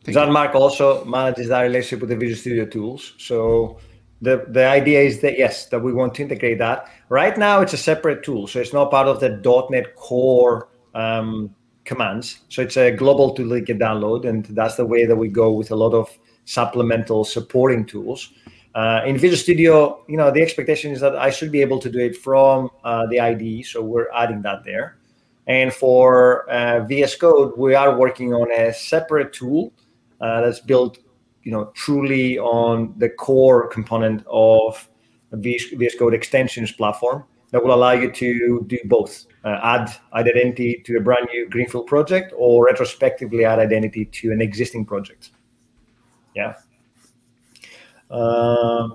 [0.04, 3.14] Jean-Marc also manages that relationship with the Visual Studio tools.
[3.18, 3.78] So
[4.22, 6.88] the the idea is that yes that we want to integrate that.
[7.08, 9.28] Right now it's a separate tool so it's not part of the.
[9.70, 12.40] net core um, commands.
[12.48, 15.28] So it's a global tool that you can download and that's the way that we
[15.28, 16.08] go with a lot of
[16.44, 18.32] supplemental supporting tools.
[18.74, 21.88] Uh, in visual studio you know the expectation is that i should be able to
[21.88, 24.98] do it from uh, the ide so we're adding that there.
[25.46, 29.72] And for uh, vs code we are working on a separate tool
[30.20, 30.98] uh, that's built
[31.46, 34.88] you know truly on the core component of
[35.32, 40.96] VS, Code extensions platform that will allow you to do both uh, add identity to
[40.96, 45.30] a brand new greenfield project or retrospectively add identity to an existing project.
[46.34, 46.54] Yeah.
[48.10, 48.88] Uh,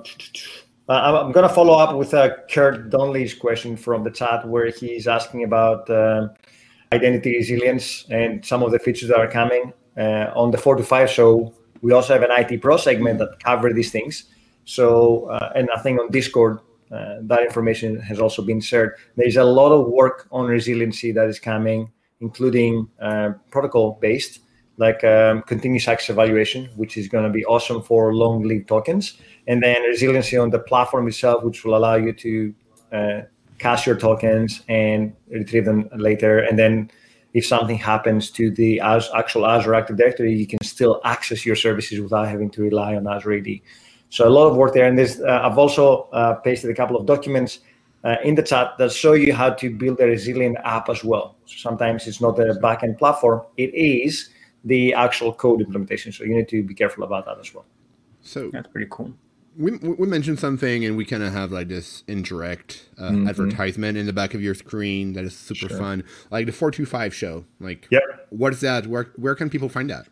[0.89, 5.07] I'm going to follow up with uh, Kurt Donnelly's question from the chat where he's
[5.07, 6.27] asking about uh,
[6.91, 10.83] identity resilience and some of the features that are coming uh, on the four to
[10.83, 11.09] five.
[11.09, 14.25] Show we also have an IT Pro segment that cover these things.
[14.65, 16.59] So, uh, and I think on Discord,
[16.91, 18.95] uh, that information has also been shared.
[19.15, 21.89] There's a lot of work on resiliency that is coming,
[22.19, 24.41] including uh, protocol based,
[24.77, 29.17] like um, continuous access evaluation, which is going to be awesome for long lived tokens,
[29.47, 32.53] and then resiliency on the platform itself, which will allow you to
[32.91, 33.21] uh,
[33.57, 36.91] cache your tokens and retrieve them later, and then
[37.33, 41.99] if something happens to the actual Azure Active Directory, you can still access your services
[41.99, 43.47] without having to rely on Azure AD.
[44.09, 44.85] So a lot of work there.
[44.85, 47.59] And this, uh, I've also uh, pasted a couple of documents
[48.03, 51.37] uh, in the chat that show you how to build a resilient app as well.
[51.45, 54.29] So sometimes it's not the backend platform; it is
[54.65, 56.11] the actual code implementation.
[56.11, 57.65] So you need to be careful about that as well.
[58.21, 59.13] So that's pretty cool
[59.57, 63.27] we, we mentioned something and we kind of have like this indirect uh, mm-hmm.
[63.27, 65.77] advertisement in the back of your screen that is super sure.
[65.77, 68.01] fun like the 425 show like yep.
[68.29, 70.07] what is that where, where can people find that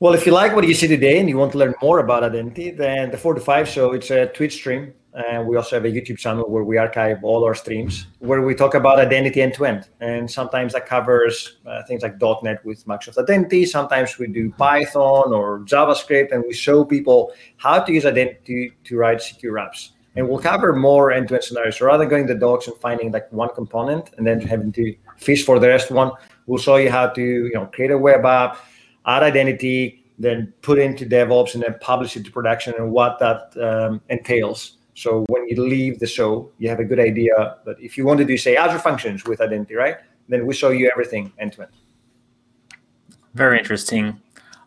[0.00, 2.22] well if you like what you see today and you want to learn more about
[2.22, 6.18] identity then the 425 show it's a twitch stream and we also have a YouTube
[6.18, 9.88] channel where we archive all our streams, where we talk about identity end to end.
[10.00, 13.64] And sometimes that covers uh, things like .NET with Microsoft Identity.
[13.64, 18.96] Sometimes we do Python or JavaScript, and we show people how to use identity to
[18.98, 19.90] write secure apps.
[20.16, 21.78] And we'll cover more end-to-end scenarios.
[21.78, 24.94] So rather than going the docs and finding like one component and then having to
[25.16, 26.10] fish for the rest one,
[26.46, 28.58] we'll show you how to you know create a web app,
[29.06, 33.56] add identity, then put into DevOps, and then publish it to production, and what that
[33.62, 37.98] um, entails so when you leave the show, you have a good idea that if
[37.98, 39.98] you want to do, say, Azure Functions with identity, right?
[40.26, 41.72] Then we show you everything end to end.
[43.34, 44.18] Very interesting.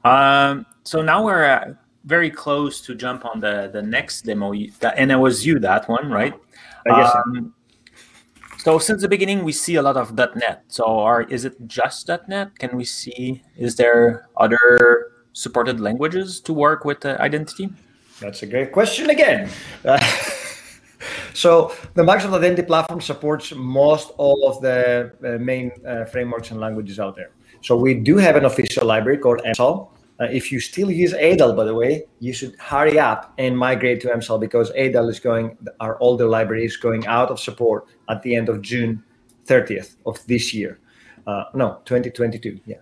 [0.04, 1.74] Um, so now we're uh,
[2.06, 6.12] very close to jump on the the next demo, and it was you that one,
[6.12, 6.36] right?
[6.86, 7.16] I guess.
[7.16, 7.56] Um,
[8.60, 10.64] so since the beginning, we see a lot of .NET.
[10.68, 12.60] So are is it just .NET?
[12.60, 13.42] Can we see?
[13.58, 17.70] Is there other supported languages to work with uh, identity?
[18.20, 19.50] That's a great question again.
[19.86, 20.00] Uh,
[21.34, 26.60] so the Microsoft Identity Platform supports most all of the uh, main uh, frameworks and
[26.60, 27.32] languages out there.
[27.62, 29.90] So we do have an official library called MSAL.
[30.22, 34.02] Uh, if you still use ADAL, by the way, you should hurry up and migrate
[34.02, 38.22] to MSAL because ADAL is going, our older library is going out of support at
[38.24, 39.02] the end of June
[39.46, 40.80] 30th of this year.
[41.26, 42.60] Uh, no, 2022.
[42.66, 42.78] Yeah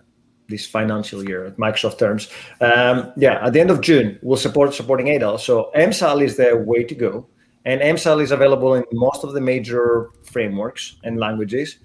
[0.48, 2.28] this financial year at Microsoft terms.
[2.60, 5.38] Um, yeah, at the end of June, we'll support supporting ADAL.
[5.38, 7.26] So MSAL is the way to go.
[7.64, 11.78] And MSAL is available in most of the major frameworks and languages.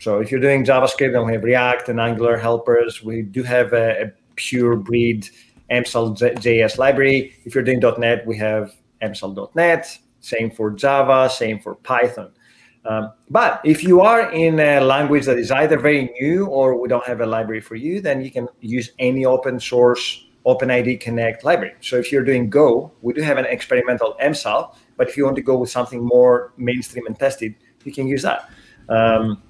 [0.00, 3.02] So if you're doing JavaScript, then we have React and Angular helpers.
[3.02, 5.28] We do have a, a pure breed
[5.70, 7.34] MSAL JS library.
[7.44, 9.98] If you're doing .NET, we have MSAL.NET.
[10.20, 11.30] Same for Java.
[11.30, 12.32] Same for Python.
[12.86, 16.88] Um, but if you are in a language that is either very new or we
[16.88, 21.44] don't have a library for you, then you can use any open source OpenID Connect
[21.44, 21.74] library.
[21.80, 25.36] So if you're doing Go, we do have an experimental MSAL, but if you want
[25.36, 28.48] to go with something more mainstream and tested, you can use that.
[28.88, 29.42] Um,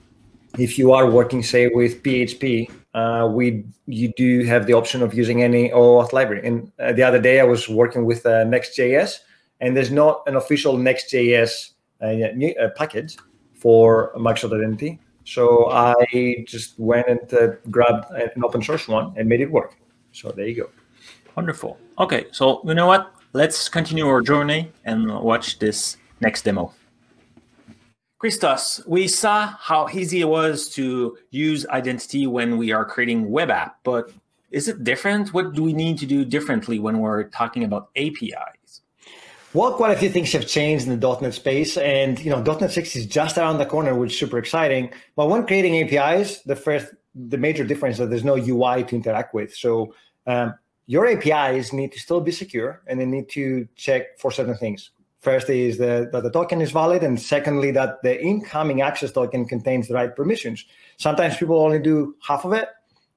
[0.58, 5.14] if you are working, say, with PHP, uh, we you do have the option of
[5.14, 6.46] using any OAuth library.
[6.46, 9.18] And uh, the other day, I was working with uh, Next.js,
[9.60, 11.70] and there's not an official Next.js
[12.02, 13.16] uh, uh, package
[13.54, 14.98] for Microsoft Identity.
[15.24, 19.76] So I just went and uh, grabbed an open source one and made it work.
[20.12, 20.70] So there you go.
[21.36, 21.78] Wonderful.
[21.98, 23.14] Okay, so you know what?
[23.32, 26.74] Let's continue our journey and watch this next demo.
[28.18, 33.50] Christos, we saw how easy it was to use identity when we are creating web
[33.50, 34.12] app, but
[34.50, 35.32] is it different?
[35.32, 38.59] What do we need to do differently when we're talking about APIs?
[39.52, 42.70] Well, quite a few things have changed in the .NET space, and you know, .NET
[42.70, 44.92] 6 is just around the corner, which is super exciting.
[45.16, 48.94] But when creating APIs, the first, the major difference is that there's no UI to
[48.94, 49.52] interact with.
[49.52, 49.92] So
[50.28, 50.54] um,
[50.86, 54.90] your APIs need to still be secure, and they need to check for certain things.
[55.18, 59.46] First is that, that the token is valid, and secondly, that the incoming access token
[59.46, 60.64] contains the right permissions.
[60.96, 62.68] Sometimes people only do half of it,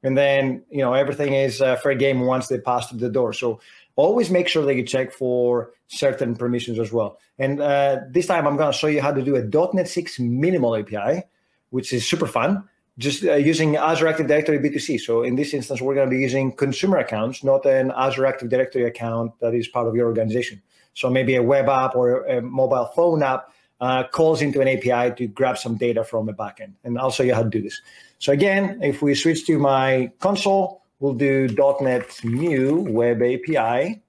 [0.02, 3.34] and then you know everything is uh, fair game once they pass through the door.
[3.34, 3.62] So
[3.96, 7.20] always make sure that you check for certain permissions as well.
[7.38, 10.20] And uh, this time, I'm going to show you how to do a .NET 6
[10.20, 11.24] minimal API,
[11.70, 12.68] which is super fun.
[13.00, 15.00] Just uh, using Azure Active Directory B2C.
[15.00, 18.50] So in this instance, we're going to be using consumer accounts, not an Azure Active
[18.50, 20.62] Directory account that is part of your organization.
[20.94, 23.52] So maybe a web app or a mobile phone app
[23.82, 26.74] uh, calls into an API to grab some data from a backend.
[26.84, 27.82] And I'll show you how to do this.
[28.20, 31.50] So again, if we switch to my console, we'll do
[31.82, 34.02] .NET New Web API.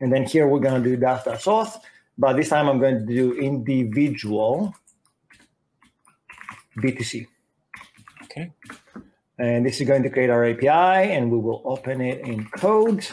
[0.00, 1.76] And then here we're going to do dash dash auth.
[2.16, 4.74] But this time I'm going to do individual
[6.78, 7.26] B2C.
[8.24, 8.50] Okay.
[9.38, 13.06] And this is going to create our API, and we will open it in code.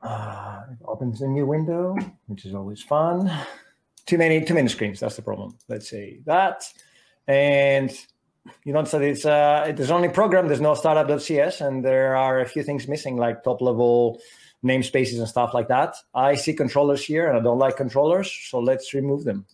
[0.00, 3.30] Uh, it opens a new window, which is always fun.
[4.06, 5.00] Too many, too many screens.
[5.00, 5.58] That's the problem.
[5.68, 6.72] Let's say that,
[7.26, 7.90] and
[8.64, 10.46] you notice that it's uh, there's only program.
[10.46, 14.20] There's no startup.cs, and there are a few things missing, like top level
[14.64, 15.94] namespaces and stuff like that.
[16.14, 19.46] I see controllers here, and I don't like controllers, so let's remove them.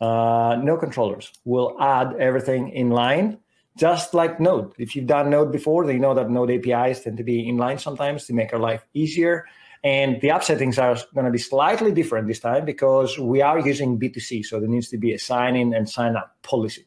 [0.00, 1.32] Uh, no controllers.
[1.44, 3.38] We'll add everything in line
[3.76, 4.72] just like Node.
[4.78, 7.56] If you've done Node before, then you know that Node APIs tend to be in
[7.56, 9.46] line sometimes to make our life easier.
[9.82, 13.58] And the app settings are going to be slightly different this time because we are
[13.58, 14.44] using B2C.
[14.46, 16.86] So there needs to be a sign in and sign up policy.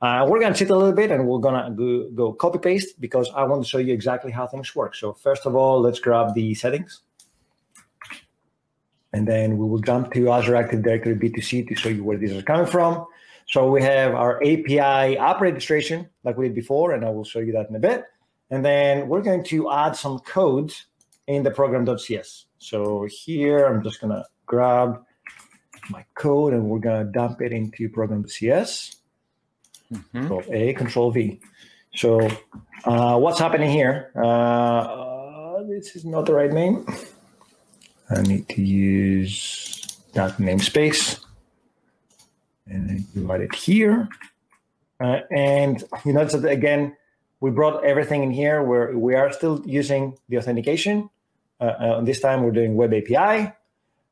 [0.00, 2.58] Uh, we're going to cheat a little bit and we're going to go, go copy
[2.58, 4.94] paste because I want to show you exactly how things work.
[4.94, 7.00] So first of all, let's grab the settings.
[9.12, 12.32] And then we will jump to Azure Active Directory B2C to show you where these
[12.32, 13.06] are coming from.
[13.46, 17.38] So we have our API app registration like we did before, and I will show
[17.38, 18.04] you that in a bit.
[18.50, 20.74] And then we're going to add some code
[21.26, 22.46] in the program.cs.
[22.58, 25.02] So here I'm just going to grab
[25.90, 28.97] my code and we're going to dump it into program.cs.
[29.92, 30.18] Mm-hmm.
[30.18, 31.40] Control A, Control V.
[31.94, 32.20] So
[32.84, 34.10] uh, what's happening here?
[34.14, 36.86] Uh, this is not the right name.
[38.10, 41.24] I need to use that namespace
[42.66, 44.08] and you it here.
[45.00, 46.96] Uh, and you notice that again,
[47.40, 51.08] we brought everything in here where we are still using the authentication.
[51.60, 53.52] Uh, uh, this time we're doing web API.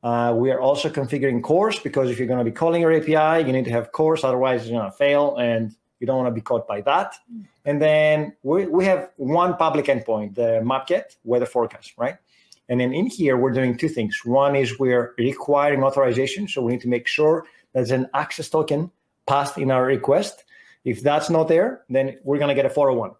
[0.03, 3.45] Uh, we are also configuring CORS because if you're going to be calling your API,
[3.45, 6.33] you need to have CORS, otherwise you're going to fail and you don't want to
[6.33, 7.15] be caught by that.
[7.65, 12.17] And then we, we have one public endpoint, the mapget weather forecast, right?
[12.69, 14.21] And then in here, we're doing two things.
[14.23, 16.47] One is we're requiring authorization.
[16.47, 18.91] So we need to make sure there's an access token
[19.25, 20.43] passed in our request.
[20.83, 23.11] If that's not there, then we're going to get a 401.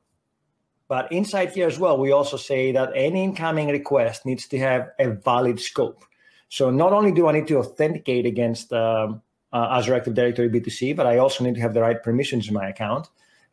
[0.88, 4.90] But inside here as well, we also say that any incoming request needs to have
[5.00, 6.06] a valid scope.
[6.50, 9.22] So not only do I need to authenticate against um,
[9.54, 12.54] uh, Azure Active Directory B2C, but I also need to have the right permissions in
[12.54, 13.08] my account.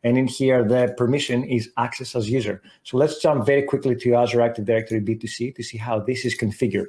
[0.04, 2.60] And in here, the permission is access as user.
[2.82, 6.36] So let's jump very quickly to Azure Active Directory B2C to see how this is
[6.36, 6.88] configured.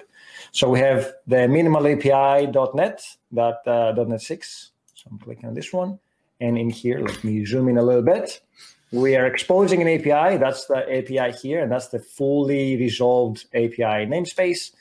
[0.52, 3.02] So we have the minimal API.NET,
[3.32, 4.72] that uh, .NET 6.
[4.94, 5.98] So I'm clicking on this one.
[6.42, 8.42] And in here, let me zoom in a little bit.
[8.92, 10.38] We are exposing an API.
[10.38, 14.72] That's the API here, and that's the fully resolved API namespace.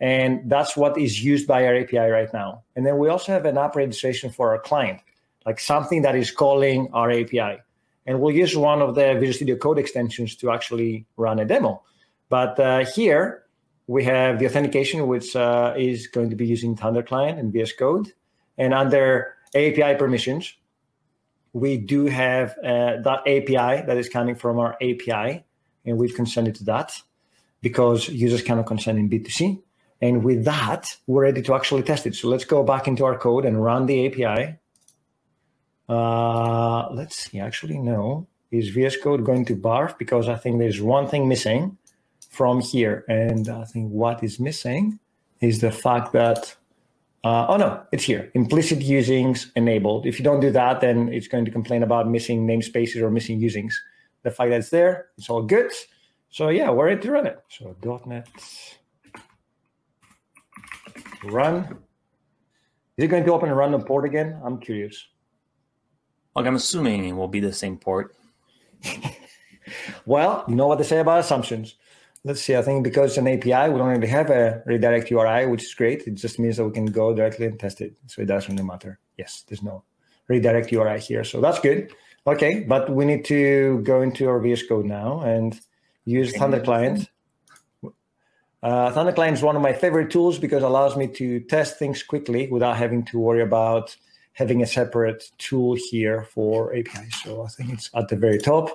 [0.00, 2.62] And that's what is used by our API right now.
[2.76, 5.00] And then we also have an app registration for our client,
[5.44, 7.58] like something that is calling our API.
[8.06, 11.82] And we'll use one of the Visual Studio Code extensions to actually run a demo.
[12.28, 13.44] But uh, here
[13.86, 17.72] we have the authentication, which uh, is going to be using Thunder Client and VS
[17.72, 18.12] Code.
[18.56, 20.54] And under API permissions,
[21.52, 25.44] we do have uh, that API that is coming from our API,
[25.84, 26.92] and we've consented to that
[27.60, 29.60] because users cannot consent in B2C.
[30.00, 32.14] And with that, we're ready to actually test it.
[32.14, 34.58] So let's go back into our code and run the API.
[35.88, 38.26] Uh, let's see, actually, no.
[38.50, 39.98] Is VS Code going to barf?
[39.98, 41.76] Because I think there's one thing missing
[42.30, 43.04] from here.
[43.08, 44.98] And I think what is missing
[45.40, 46.56] is the fact that,
[47.24, 48.30] uh, oh no, it's here.
[48.34, 50.06] Implicit usings enabled.
[50.06, 53.40] If you don't do that, then it's going to complain about missing namespaces or missing
[53.40, 53.74] usings.
[54.22, 55.70] The fact that it's there, it's all good.
[56.30, 57.38] So yeah, we're ready to run it.
[57.48, 57.76] So
[58.06, 58.28] .NET
[61.24, 61.78] run.
[62.96, 64.40] Is it going to open a random port again?
[64.44, 65.06] I'm curious.
[66.34, 68.14] Like I'm assuming it will be the same port.
[70.06, 71.76] well, you know what they say about assumptions.
[72.24, 72.56] Let's see.
[72.56, 75.74] I think because it's an API, we don't really have a redirect URI, which is
[75.74, 76.06] great.
[76.06, 77.94] It just means that we can go directly and test it.
[78.06, 78.98] So it doesn't really matter.
[79.16, 79.84] Yes, there's no
[80.26, 81.24] redirect URI here.
[81.24, 81.92] So that's good.
[82.26, 85.58] Okay, but we need to go into our VS Code now and
[86.04, 87.08] use Thunder Client.
[88.62, 91.78] Uh, Thunder Client is one of my favorite tools because it allows me to test
[91.78, 93.96] things quickly without having to worry about
[94.32, 97.08] having a separate tool here for API.
[97.22, 98.70] So I think it's at the very top.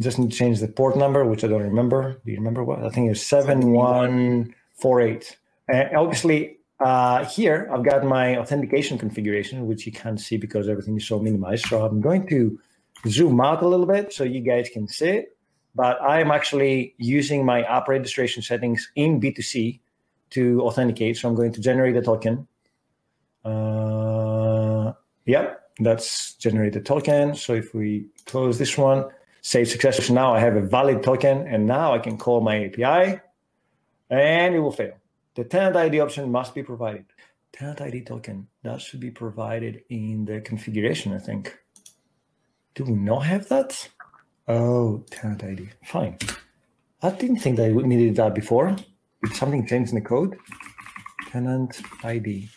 [0.00, 2.20] Just need to change the port number, which I don't remember.
[2.24, 2.82] Do you remember what?
[2.82, 5.38] I think it's 7148.
[5.68, 10.96] And obviously, uh, here I've got my authentication configuration, which you can't see because everything
[10.96, 11.66] is so minimized.
[11.66, 12.58] So I'm going to
[13.06, 15.33] zoom out a little bit so you guys can see it
[15.74, 19.80] but I'm actually using my app registration settings in B2C
[20.30, 21.16] to authenticate.
[21.16, 22.46] So I'm going to generate a token.
[23.44, 24.92] Uh,
[25.26, 27.34] yep, that's generate a token.
[27.34, 29.06] So if we close this one,
[29.42, 30.08] save success.
[30.10, 33.20] Now I have a valid token, and now I can call my API,
[34.10, 34.94] and it will fail.
[35.34, 37.06] The tenant ID option must be provided.
[37.52, 41.12] Tenant ID token that should be provided in the configuration.
[41.12, 41.58] I think.
[42.74, 43.88] Do we not have that?
[44.48, 45.70] Oh, tenant ID.
[45.84, 46.18] Fine.
[47.02, 48.76] I didn't think that we needed that before.
[49.24, 50.36] Did something changed in the code?
[51.30, 52.48] Tenant ID.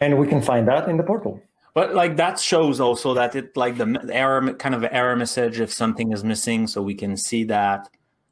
[0.00, 1.42] And we can find that in the portal.
[1.74, 5.72] But like that shows also that it like the error kind of error message if
[5.72, 7.88] something is missing, so we can see that.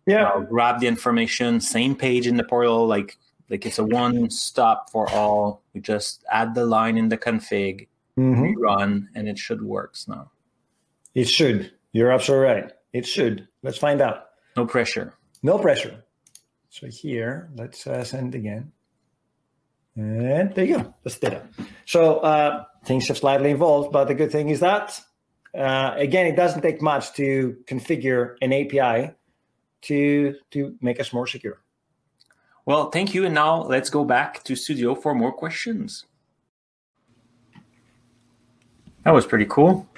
[0.06, 0.24] Yeah.
[0.28, 3.16] Uh, grab the information, same page in the portal, like
[3.48, 5.62] like it's a one stop for all.
[5.74, 7.86] We just add the line in the config,
[8.18, 8.54] Mhm.
[8.56, 10.30] run, and it should works now.
[11.16, 11.72] It should.
[11.92, 12.72] You're absolutely right.
[12.92, 13.48] It should.
[13.62, 14.26] Let's find out.
[14.54, 15.14] No pressure.
[15.42, 16.04] No pressure.
[16.68, 18.70] So here, let's uh, send again.
[19.96, 20.94] And there you go.
[21.02, 21.40] That's data.
[21.86, 25.00] So uh, things have slightly evolved, but the good thing is that,
[25.56, 29.14] uh, again, it doesn't take much to configure an API
[29.88, 31.62] to to make us more secure.
[32.66, 33.24] Well, thank you.
[33.24, 36.04] And now let's go back to studio for more questions.
[39.04, 39.88] That was pretty cool.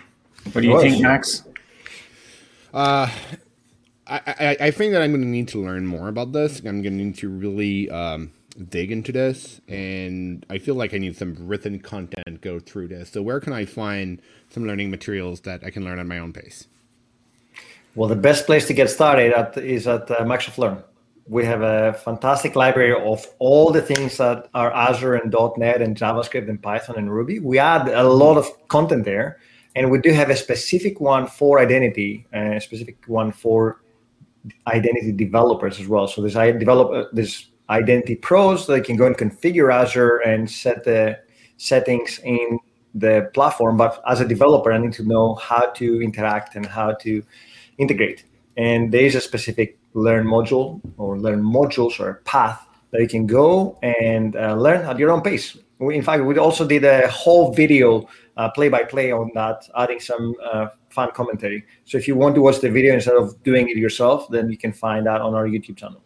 [0.53, 1.45] What do you think, Max?
[2.73, 3.11] Uh,
[4.07, 6.61] I, I, I think that I'm going to need to learn more about this.
[6.61, 8.31] I'm going to need to really um,
[8.71, 13.11] dig into this, and I feel like I need some written content go through this.
[13.11, 14.21] So where can I find
[14.51, 16.67] some learning materials that I can learn at my own pace?
[17.95, 20.83] Well, the best place to get started at is at uh, Microsoft Learn.
[21.27, 25.95] We have a fantastic library of all the things that are Azure and .NET and
[25.97, 27.39] JavaScript and Python and Ruby.
[27.39, 29.39] We add a lot of content there,
[29.77, 33.81] and we do have a specific one for identity, and a specific one for
[34.67, 36.07] identity developers as well.
[36.07, 37.23] So there's I develop uh,
[37.71, 41.19] identity pros that can go and configure Azure and set the
[41.59, 42.59] settings in
[42.95, 43.77] the platform.
[43.77, 47.23] But as a developer, I need to know how to interact and how to
[47.77, 48.25] integrate.
[48.57, 53.27] And there is a specific learn module or learn modules or path that you can
[53.27, 55.57] go and uh, learn at your own pace.
[55.79, 58.09] We, in fact, we also did a whole video
[58.51, 61.65] play by play on that, adding some uh, fun commentary.
[61.85, 64.57] So if you want to watch the video instead of doing it yourself, then you
[64.57, 66.03] can find that on our YouTube channel.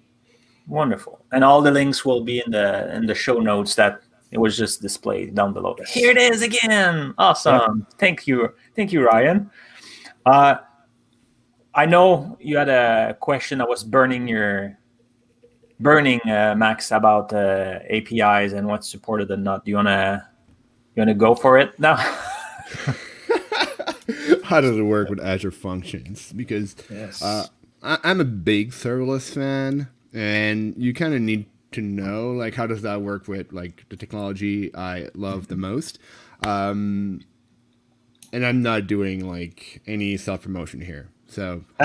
[0.66, 1.24] Wonderful.
[1.33, 4.57] And all the links will be in the in the show notes that it was
[4.57, 5.76] just displayed down below.
[5.89, 7.14] Here it is again.
[7.18, 7.87] Awesome.
[7.99, 8.55] Thank you.
[8.74, 9.51] Thank you, Ryan.
[10.24, 10.57] Uh,
[11.74, 14.78] I know you had a question that was burning your
[15.80, 19.64] burning uh, Max about uh, APIs and what's supported and not.
[19.64, 20.28] Do you wanna
[20.95, 21.97] you wanna go for it now?
[24.45, 26.32] How does it work with Azure Functions?
[26.32, 27.22] Because Yes.
[27.22, 27.47] uh,
[27.82, 32.66] I, I'm a big serverless fan, and you kind of need to know like how
[32.66, 35.99] does that work with like the technology I love the most.
[36.45, 37.20] Um,
[38.32, 41.64] and I'm not doing like any self promotion here, so.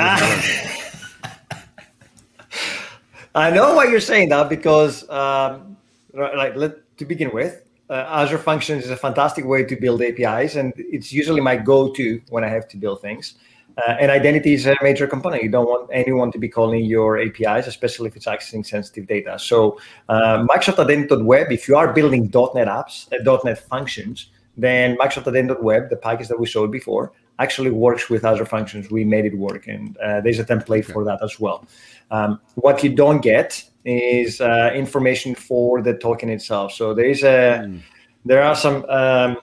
[3.36, 5.78] I know why you're saying that because, um,
[6.14, 10.74] like, let, to begin with, Azure Functions is a fantastic way to build APIs, and
[10.78, 13.36] it's usually my go-to when I have to build things.
[13.78, 15.44] Uh, and identity is a major component.
[15.44, 19.38] You don't want anyone to be calling your APIs, especially if it's accessing sensitive data.
[19.38, 19.80] So
[20.10, 25.92] uh, Microsoft Identity.Web, if you are building .NET apps, uh, .NET functions, then Microsoft Identity.Web,
[25.92, 28.90] the package that we showed before, actually works with Azure Functions.
[28.90, 30.94] We made it work, and uh, there's a template okay.
[30.94, 31.68] for that as well.
[32.12, 36.74] Um, what you don't get is uh, information for the token itself.
[36.74, 37.82] So there is a mm.
[38.26, 39.38] there are some um,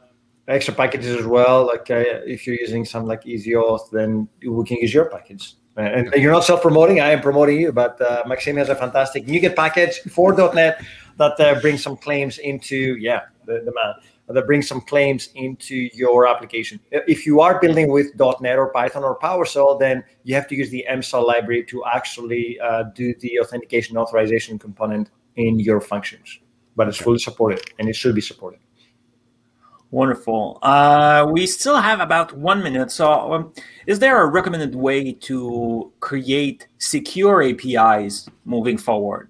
[0.49, 1.67] extra packages as well.
[1.67, 5.55] Like uh, if you're using some like EasyAuth, then we can use your package.
[5.77, 7.73] And you're not self-promoting; I am promoting you.
[7.73, 10.81] But uh, Maxime has a fantastic NuGet package for .NET
[11.17, 13.95] that uh, brings some claims into yeah the, the man
[14.29, 16.81] that brings some claims into your application.
[16.91, 20.70] If you are building with .NET or Python or PowerShell, then you have to use
[20.70, 26.39] the MSAL library to actually uh, do the authentication authorization component in your functions.
[26.77, 28.61] But it's fully supported, and it should be supported.
[29.91, 30.59] Wonderful.
[30.61, 32.91] Uh, we still have about one minute.
[32.91, 33.53] So, um,
[33.87, 39.29] is there a recommended way to create secure APIs moving forward?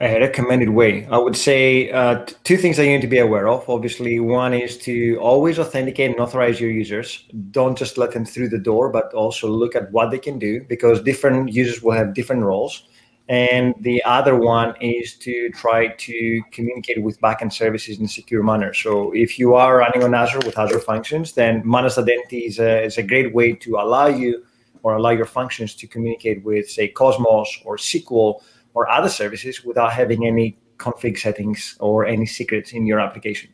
[0.00, 1.06] A recommended way.
[1.06, 3.68] I would say uh, two things that you need to be aware of.
[3.68, 7.24] Obviously, one is to always authenticate and authorize your users.
[7.50, 10.62] Don't just let them through the door, but also look at what they can do
[10.68, 12.84] because different users will have different roles.
[13.28, 18.42] And the other one is to try to communicate with backend services in a secure
[18.42, 18.72] manner.
[18.72, 22.84] So if you are running on Azure with Azure Functions, then Managed Identity is a,
[22.84, 24.44] is a great way to allow you
[24.82, 28.40] or allow your functions to communicate with, say, Cosmos or SQL
[28.78, 33.50] or other services without having any config settings or any secrets in your application.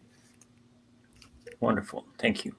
[1.61, 2.55] Wonderful, thank you.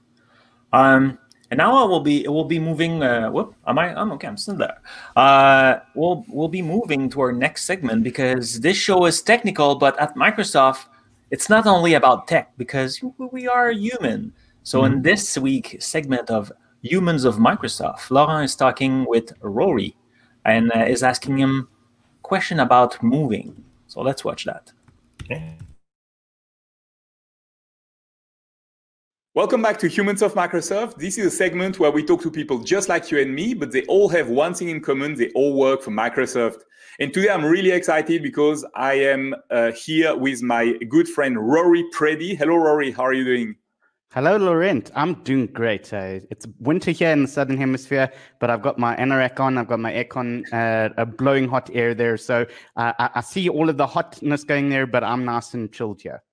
[0.73, 1.19] Um,
[1.51, 3.03] and now I will be we'll be moving.
[3.03, 3.93] Uh, whoop, am I?
[3.93, 4.27] I'm okay.
[4.27, 4.81] I'm still there.
[5.15, 9.93] Uh, we'll we'll be moving to our next segment because this show is technical, but
[9.99, 10.87] at Microsoft,
[11.29, 12.99] it's not only about tech because
[13.31, 14.33] we are human.
[14.63, 14.93] So mm-hmm.
[14.93, 16.51] in this week segment of
[16.81, 19.95] Humans of Microsoft, Laurent is talking with Rory
[20.45, 21.67] and uh, is asking him
[22.25, 23.63] question about moving.
[23.85, 24.71] So let's watch that.
[25.23, 25.57] Okay.
[29.35, 30.95] Welcome back to Humans of Microsoft.
[30.95, 33.71] This is a segment where we talk to people just like you and me, but
[33.71, 35.13] they all have one thing in common.
[35.13, 36.61] They all work for Microsoft.
[36.99, 41.83] And today I'm really excited because I am uh, here with my good friend Rory
[41.93, 42.35] Preddy.
[42.35, 42.91] Hello, Rory.
[42.91, 43.55] How are you doing?
[44.11, 44.89] Hello, Laurent.
[44.95, 45.93] I'm doing great.
[45.93, 49.57] Uh, it's winter here in the southern hemisphere, but I've got my anorak on.
[49.57, 52.15] I've got my aircon, uh, blowing hot air there.
[52.15, 52.45] So
[52.77, 56.01] uh, I, I see all of the hotness going there, but I'm nice and chilled
[56.01, 56.23] here.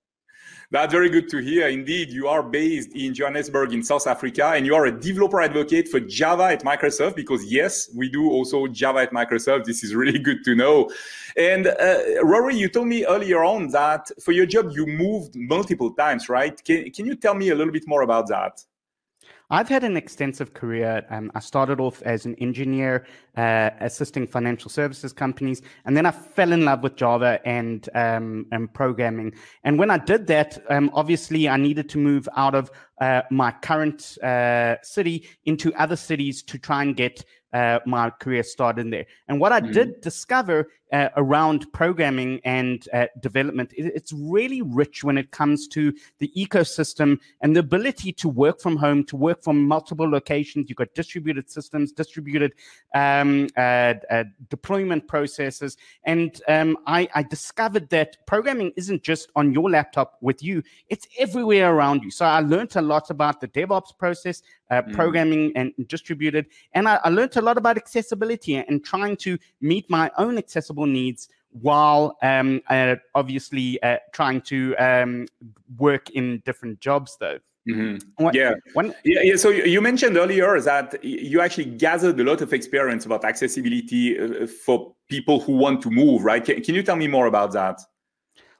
[0.73, 1.67] That's very good to hear.
[1.67, 5.87] Indeed, you are based in Johannesburg in South Africa and you are a developer advocate
[5.87, 9.65] for Java at Microsoft because yes, we do also Java at Microsoft.
[9.65, 10.89] This is really good to know.
[11.37, 15.93] And uh, Rory, you told me earlier on that for your job, you moved multiple
[15.93, 16.59] times, right?
[16.65, 18.65] Can, can you tell me a little bit more about that?
[19.51, 21.05] I've had an extensive career.
[21.11, 23.05] Um, I started off as an engineer
[23.37, 28.45] uh, assisting financial services companies, and then I fell in love with Java and um,
[28.51, 29.33] and programming.
[29.63, 32.71] And when I did that, um, obviously I needed to move out of
[33.01, 38.43] uh, my current uh, city into other cities to try and get uh, my career
[38.43, 39.05] started there.
[39.27, 39.71] And what I mm.
[39.71, 45.93] did discover uh, around programming and uh, development, it's really rich when it comes to
[46.19, 50.67] the ecosystem and the ability to work from home, to work from multiple locations.
[50.67, 52.53] You've got distributed systems, distributed
[52.95, 53.22] um,
[53.57, 55.77] uh, uh, deployment processes.
[56.03, 61.07] And um, I, I discovered that programming isn't just on your laptop with you, it's
[61.17, 62.11] everywhere around you.
[62.11, 64.93] So I learned a lot about the DevOps process, uh, mm.
[64.93, 66.47] programming and distributed.
[66.73, 70.85] And I, I, learned a lot about accessibility and trying to meet my own accessible
[70.85, 71.29] needs
[71.61, 75.27] while um, uh, obviously uh, trying to um,
[75.77, 77.39] work in different jobs, though.
[77.69, 78.27] Mm-hmm.
[78.33, 78.55] yeah.
[78.73, 79.35] When, yeah, yeah.
[79.37, 84.47] So you mentioned earlier that you actually gathered a lot of experience about accessibility uh,
[84.47, 86.43] for people who want to move, right?
[86.43, 87.79] Can, can you tell me more about that?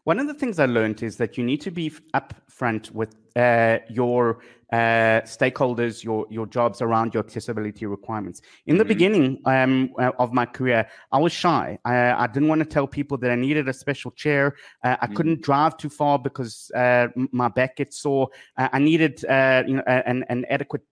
[0.06, 3.78] One of the things I learned is that you need to be upfront with uh,
[3.90, 4.40] your
[4.74, 8.42] uh, stakeholders, your your jobs around your accessibility requirements.
[8.66, 8.88] In the mm-hmm.
[8.90, 11.78] beginning um, uh, of my career, I was shy.
[11.86, 14.56] I, I, didn't want to tell people that I needed a special chair.
[14.84, 15.16] Uh, I mm-hmm.
[15.16, 18.30] couldn't drive too far because uh, my back gets sore.
[18.58, 20.84] Uh, I needed uh, you know an, an adequate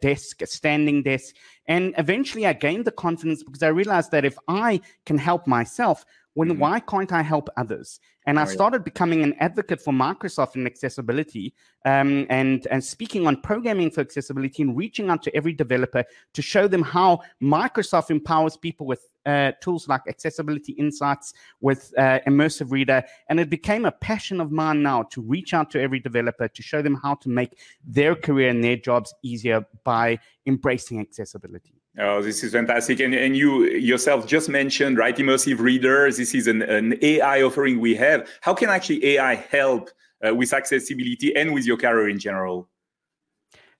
[0.00, 1.34] desk, a standing desk,
[1.66, 6.04] and eventually I gained the confidence because I realized that if I can help myself,
[6.40, 6.58] when mm-hmm.
[6.60, 8.00] why can't I help others?
[8.24, 11.52] And I started becoming an advocate for Microsoft and accessibility
[11.84, 16.40] um, and, and speaking on programming for accessibility and reaching out to every developer to
[16.40, 22.70] show them how Microsoft empowers people with uh, tools like Accessibility Insights with uh, Immersive
[22.70, 23.04] Reader.
[23.28, 26.62] And it became a passion of mine now to reach out to every developer to
[26.62, 31.79] show them how to make their career and their jobs easier by embracing accessibility.
[31.98, 33.00] Oh, this is fantastic.
[33.00, 36.10] And, and you yourself just mentioned, right, immersive reader.
[36.10, 38.28] This is an, an AI offering we have.
[38.42, 39.90] How can actually AI help
[40.26, 42.68] uh, with accessibility and with your career in general?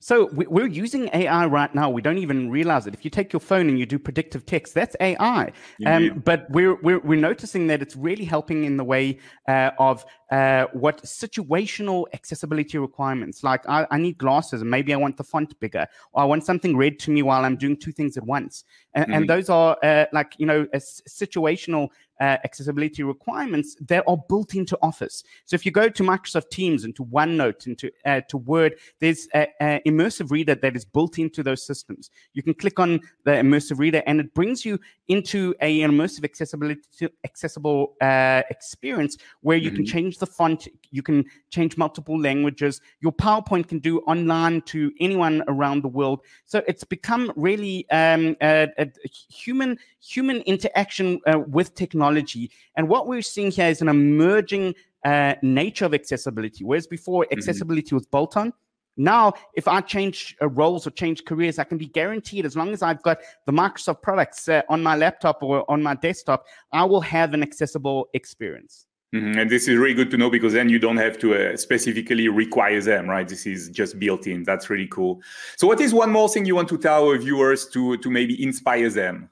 [0.03, 1.91] So we're using AI right now.
[1.91, 2.95] We don't even realize it.
[2.95, 5.53] If you take your phone and you do predictive text, that's AI.
[5.85, 10.07] Um, but we're, we're, we're noticing that it's really helping in the way uh, of
[10.31, 13.43] uh, what situational accessibility requirements.
[13.43, 16.45] Like I, I, need glasses, and maybe I want the font bigger, or I want
[16.45, 18.65] something read to me while I'm doing two things at once.
[18.95, 19.15] And, mm-hmm.
[19.15, 21.89] and those are uh, like you know situational
[22.21, 25.25] uh, accessibility requirements that are built into Office.
[25.47, 28.75] So if you go to Microsoft Teams and to OneNote and to uh, to Word,
[29.01, 32.11] there's an immersive reader that is built into those systems.
[32.35, 34.79] You can click on the immersive reader, and it brings you
[35.09, 36.83] into a, an immersive accessibility
[37.25, 39.77] accessible uh, experience where you mm-hmm.
[39.77, 42.81] can change the font, you can change multiple languages.
[43.01, 46.21] Your PowerPoint can do online to anyone around the world.
[46.47, 52.51] So it's become really um, a, a, human human interaction uh, with technology.
[52.77, 56.65] And what we're seeing here is an emerging uh, nature of accessibility.
[56.65, 57.39] Whereas before, mm-hmm.
[57.39, 57.97] accessibility mm-hmm.
[57.97, 58.53] was bolt on.
[58.97, 62.71] Now, if I change uh, roles or change careers, I can be guaranteed as long
[62.71, 66.85] as I've got the Microsoft products uh, on my laptop or on my desktop, I
[66.85, 68.87] will have an accessible experience.
[69.15, 69.41] Mm-hmm.
[69.41, 72.29] And this is really good to know because then you don't have to uh, specifically
[72.29, 73.27] require them, right?
[73.27, 74.45] This is just built in.
[74.45, 75.21] That's really cool.
[75.57, 78.41] So, what is one more thing you want to tell our viewers to to maybe
[78.41, 79.29] inspire them?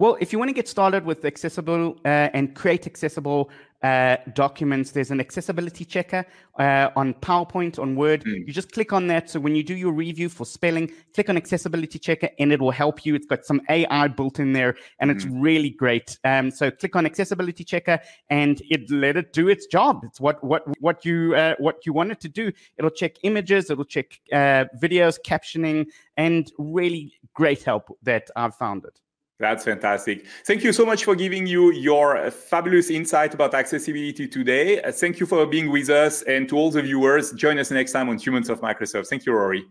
[0.00, 3.50] Well, if you want to get started with accessible uh, and create accessible
[3.82, 6.24] uh, documents, there's an accessibility checker
[6.58, 8.24] uh, on PowerPoint, on Word.
[8.24, 8.46] Mm.
[8.46, 9.28] You just click on that.
[9.28, 12.70] So when you do your review for spelling, click on accessibility checker and it will
[12.70, 13.14] help you.
[13.14, 15.38] It's got some AI built in there and it's hmm.
[15.38, 16.18] really great.
[16.24, 20.00] Um, so click on accessibility checker and it let it do its job.
[20.04, 22.52] It's what what what you uh, what you want it to do.
[22.78, 28.86] It'll check images, it'll check uh, videos, captioning, and really great help that I've found
[28.86, 28.98] it.
[29.40, 30.26] That's fantastic.
[30.44, 34.82] Thank you so much for giving you your fabulous insight about accessibility today.
[34.82, 37.32] Uh, thank you for being with us and to all the viewers.
[37.32, 39.08] Join us next time on Humans of Microsoft.
[39.08, 39.64] Thank you, Rory.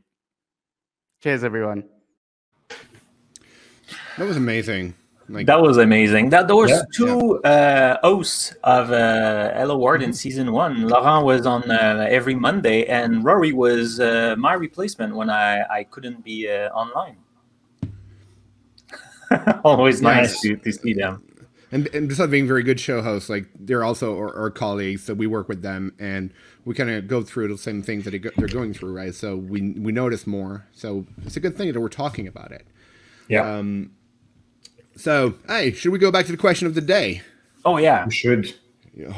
[1.22, 1.84] Cheers, everyone.
[4.18, 4.96] That was amazing.
[5.30, 6.32] Like, that was amazing.
[6.32, 7.52] That there was yeah, two yeah.
[7.52, 10.88] Uh, hosts of uh, Hello World in season one.
[10.88, 15.84] Laurent was on uh, every Monday, and Rory was uh, my replacement when I, I
[15.84, 17.18] couldn't be uh, online.
[19.64, 21.24] Always nice, nice to, to, see them.
[21.72, 25.14] And, and besides being very good show hosts, like they're also our, our colleagues, so
[25.14, 26.34] we work with them and
[26.66, 29.14] we kind of go through the same things that they're going through, right?
[29.14, 30.66] So we we notice more.
[30.74, 32.66] So it's a good thing that we're talking about it.
[33.28, 33.42] Yeah.
[33.42, 33.92] Um,
[34.96, 37.22] so hey, should we go back to the question of the day?
[37.66, 38.56] Oh yeah, we should.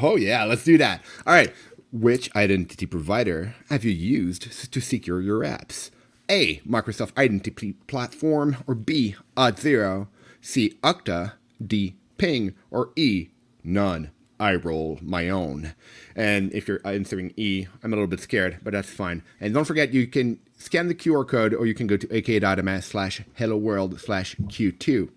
[0.02, 1.02] Oh yeah, let's do that.
[1.26, 1.52] All right.
[1.90, 5.90] Which identity provider have you used to secure your apps?
[6.32, 6.62] A.
[6.66, 9.16] Microsoft Identity Platform, or B.
[9.36, 10.08] Auth0,
[10.40, 10.78] C.
[10.82, 11.94] Okta, D.
[12.16, 13.28] Ping, or E.
[13.62, 14.10] None.
[14.40, 15.74] I roll my own.
[16.16, 19.22] And if you're answering E, I'm a little bit scared, but that's fine.
[19.40, 22.86] And don't forget, you can scan the QR code or you can go to aka.ms
[22.86, 25.10] slash hello world slash Q2.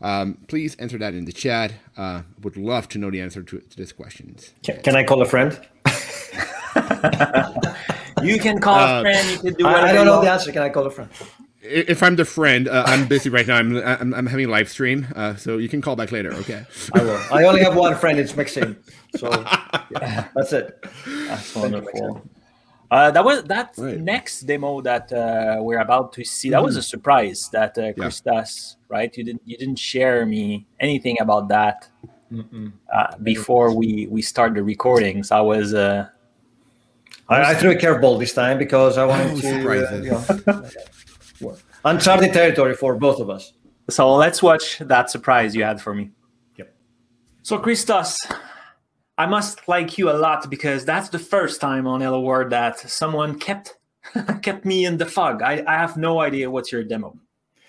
[0.00, 1.72] Um, please enter that in the chat.
[1.96, 4.36] Uh, would love to know the answer to, to this question.
[4.62, 5.60] Can, can I call a friend?
[8.22, 9.30] You can call uh, a friend.
[9.30, 9.86] You can do whatever.
[9.86, 10.52] I, I don't know the answer.
[10.52, 11.10] Can I call a friend?
[11.62, 13.56] If I'm the friend, uh, I'm busy right now.
[13.56, 16.32] I'm I'm, I'm having a live stream, uh, so you can call back later.
[16.34, 16.64] Okay.
[16.94, 17.20] I will.
[17.32, 18.18] I only have one friend.
[18.18, 18.76] It's Maxime.
[19.16, 19.28] So
[19.90, 20.84] yeah, that's it.
[21.06, 22.22] That's wonderful.
[22.90, 23.98] Uh, that was that right.
[23.98, 26.50] next demo that uh, we're about to see.
[26.50, 26.66] That mm.
[26.66, 27.48] was a surprise.
[27.52, 28.96] That uh, Christos, yeah.
[28.96, 29.16] right?
[29.16, 31.88] You didn't you didn't share me anything about that
[32.94, 35.24] uh, before we we start the recording.
[35.24, 36.08] So I was uh,
[37.28, 40.10] I, I, threw a curveball this time because I wanted to, uh, you
[41.42, 43.52] know, uncharted territory for both of us.
[43.90, 46.10] So let's watch that surprise you had for me.
[46.56, 46.74] Yep.
[47.42, 48.18] So Christos,
[49.18, 52.78] I must like you a lot because that's the first time on Hello World that
[52.78, 53.76] someone kept
[54.42, 55.42] kept me in the fog.
[55.42, 57.18] I, I have no idea what's your demo.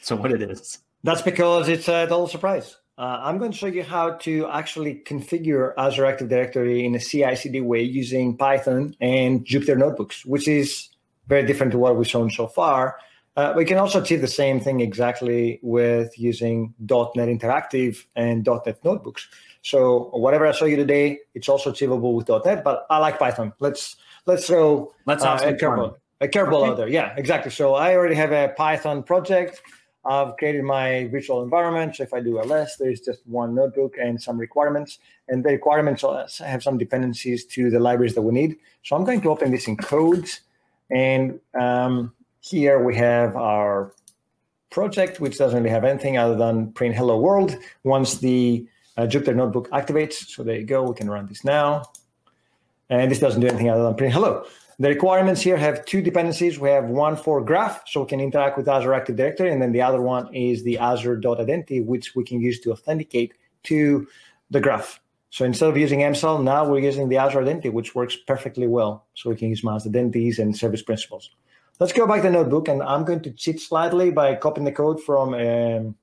[0.02, 0.80] So what it is.
[1.04, 2.78] That's because it's a total surprise.
[2.98, 7.00] Uh, I'm going to show you how to actually configure Azure Active Directory in a
[7.00, 10.90] CI/CD way using Python and Jupyter Notebooks, which is
[11.28, 12.98] very different to what we've shown so far.
[13.36, 18.84] Uh, we can also achieve the same thing exactly with using .NET Interactive and .NET
[18.84, 19.28] Notebooks.
[19.62, 22.64] So whatever I show you today, it's also achievable with .NET.
[22.64, 23.54] But I like Python.
[23.60, 26.72] Let's let's throw let's uh, a curveball a curveball okay.
[26.72, 26.88] out there.
[26.88, 27.52] Yeah, exactly.
[27.52, 29.62] So I already have a Python project.
[30.08, 31.98] I've created my virtual environment.
[31.98, 35.00] So if I do ls, there's just one notebook and some requirements.
[35.28, 36.04] And the requirements
[36.40, 38.56] have some dependencies to the libraries that we need.
[38.84, 40.42] So I'm going to open this in codes.
[40.90, 43.94] And um, here we have our
[44.70, 49.36] project, which doesn't really have anything other than print hello world once the uh, Jupyter
[49.36, 50.28] Notebook activates.
[50.30, 50.84] So there you go.
[50.84, 51.84] We can run this now.
[52.90, 54.46] And this doesn't do anything other than print hello.
[54.80, 56.60] The requirements here have two dependencies.
[56.60, 59.72] We have one for graph, so we can interact with Azure Active Directory, and then
[59.72, 64.08] the other one is the Azure.identity, which we can use to authenticate to
[64.52, 65.00] the graph.
[65.32, 69.08] So instead of using MSAL, now we're using the Azure Identity, which works perfectly well.
[69.16, 71.32] So we can use mass identities and service principals.
[71.80, 74.72] Let's go back to the notebook, and I'm going to cheat slightly by copying the
[74.72, 75.96] code from um,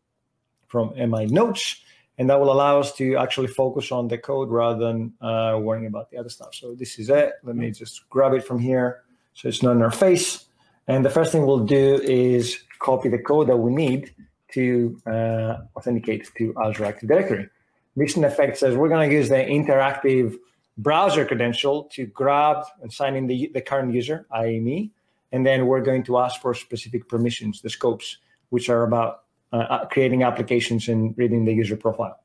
[0.67, 1.77] from my notes
[2.19, 5.87] and that will allow us to actually focus on the code rather than uh, worrying
[5.87, 6.55] about the other stuff.
[6.55, 7.35] So this is it.
[7.43, 9.03] Let me just grab it from here
[9.35, 10.47] so it's not in our face.
[10.87, 14.15] And the first thing we'll do is copy the code that we need
[14.53, 17.49] to uh, authenticate to Azure Active Directory.
[17.97, 20.37] This in effect says we're going to use the interactive
[20.79, 24.61] browser credential to grab and sign in the, the current user, i.e.
[24.61, 24.91] me,
[25.33, 28.19] and then we're going to ask for specific permissions, the scopes,
[28.51, 29.24] which are about
[29.55, 32.19] uh, uh, creating applications and reading the user profile.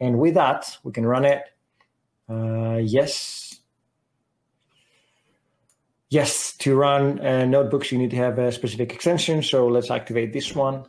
[0.00, 1.44] And with that, we can run it.
[2.28, 3.60] Uh, yes.
[6.08, 9.44] Yes, to run uh, notebooks, you need to have a specific extension.
[9.44, 10.84] So let's activate this one.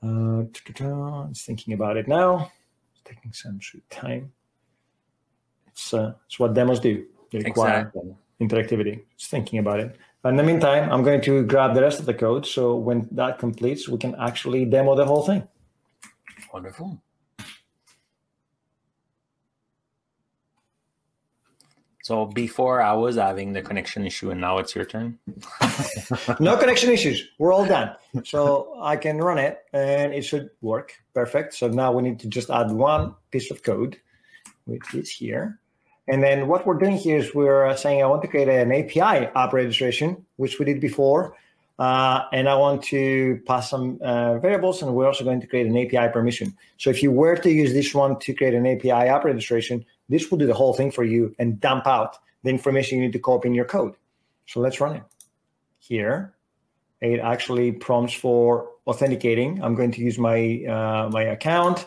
[0.00, 2.52] Uh, it's thinking about it now.
[2.92, 4.30] It's taking some sweet time.
[5.66, 7.04] It's, uh, it's what demos do.
[7.32, 8.14] They require exactly.
[8.40, 9.02] interactivity.
[9.16, 9.96] It's thinking about it.
[10.28, 12.46] In the meantime, I'm going to grab the rest of the code.
[12.46, 15.46] So when that completes, we can actually demo the whole thing.
[16.52, 17.00] Wonderful.
[22.02, 25.18] So before I was having the connection issue and now it's your turn.
[26.40, 27.28] no connection issues.
[27.38, 27.96] We're all done.
[28.24, 30.94] So I can run it and it should work.
[31.14, 31.54] Perfect.
[31.54, 33.98] So now we need to just add one piece of code,
[34.66, 35.58] which is here.
[36.08, 38.72] And then what we're doing here is we're uh, saying I want to create an
[38.72, 41.36] API app registration, which we did before.
[41.78, 45.66] Uh, and I want to pass some uh, variables, and we're also going to create
[45.66, 46.56] an API permission.
[46.78, 50.30] So if you were to use this one to create an API app registration, this
[50.30, 53.18] will do the whole thing for you and dump out the information you need to
[53.18, 53.94] copy in your code.
[54.46, 55.02] So let's run it.
[55.78, 56.34] Here,
[57.00, 59.62] it actually prompts for authenticating.
[59.62, 61.86] I'm going to use my uh, my account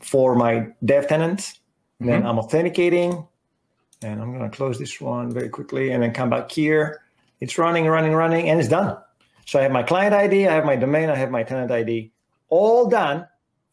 [0.00, 1.40] for my dev tenant.
[1.40, 2.06] Mm-hmm.
[2.06, 3.26] Then I'm authenticating.
[4.02, 7.02] And I'm going to close this one very quickly and then come back here.
[7.40, 8.96] It's running, running, running, and it's done.
[9.44, 12.12] So I have my client ID, I have my domain, I have my tenant ID,
[12.48, 13.26] all done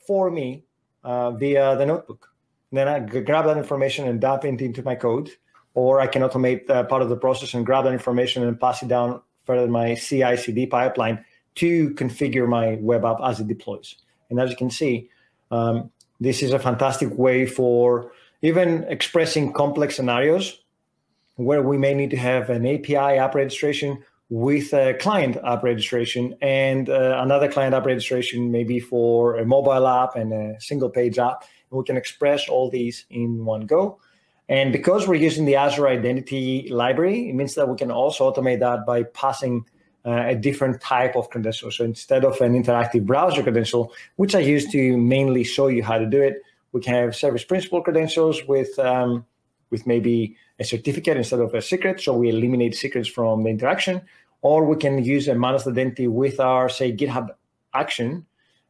[0.07, 0.63] for me
[1.03, 2.31] uh, via the notebook.
[2.71, 5.31] And then I grab that information and dump it into my code,
[5.73, 8.81] or I can automate uh, part of the process and grab that information and pass
[8.81, 11.23] it down further my CI/CD pipeline
[11.55, 13.95] to configure my web app as it deploys.
[14.29, 15.09] And as you can see,
[15.51, 18.11] um, this is a fantastic way for
[18.41, 20.59] even expressing complex scenarios
[21.35, 26.35] where we may need to have an API app registration with a client app registration
[26.41, 31.19] and uh, another client app registration maybe for a mobile app and a single page
[31.19, 31.43] app.
[31.69, 33.99] We can express all these in one go.
[34.47, 38.59] And because we're using the Azure Identity Library, it means that we can also automate
[38.59, 39.65] that by passing
[40.05, 41.71] uh, a different type of credential.
[41.71, 45.97] So instead of an interactive browser credential, which I use to mainly show you how
[45.97, 46.43] to do it,
[46.75, 49.25] we can have service principal credentials with um,
[49.69, 54.01] with maybe a certificate instead of a secret, so we eliminate secrets from the interaction.
[54.41, 57.29] Or we can use a managed identity with our say GitHub
[57.73, 58.25] action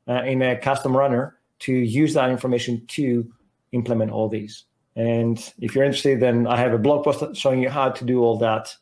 [0.08, 1.36] uh, in a custom runner
[1.66, 3.28] to use that information to
[3.72, 4.66] implement all these.
[4.96, 8.22] And if you're interested, then I have a blog post showing you how to do
[8.22, 8.74] all that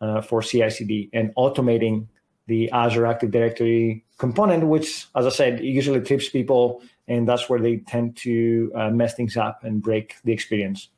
[0.00, 2.06] uh, for CI/CD and automating
[2.46, 6.82] the Azure Active Directory component, which, as I said, usually trips people
[7.12, 10.88] and that's where they tend to uh, mess things up and break the experience.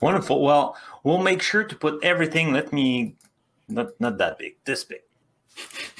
[0.00, 0.42] Wonderful.
[0.42, 2.52] Well, we'll make sure to put everything.
[2.52, 3.16] Let me
[3.68, 5.00] not not that big, this big.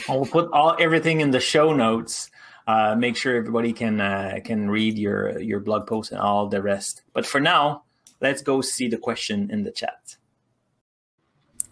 [0.09, 2.31] I'll put all everything in the show notes.
[2.67, 6.61] Uh, make sure everybody can uh, can read your your blog post and all the
[6.61, 7.03] rest.
[7.13, 7.85] But for now,
[8.21, 10.17] let's go see the question in the chat.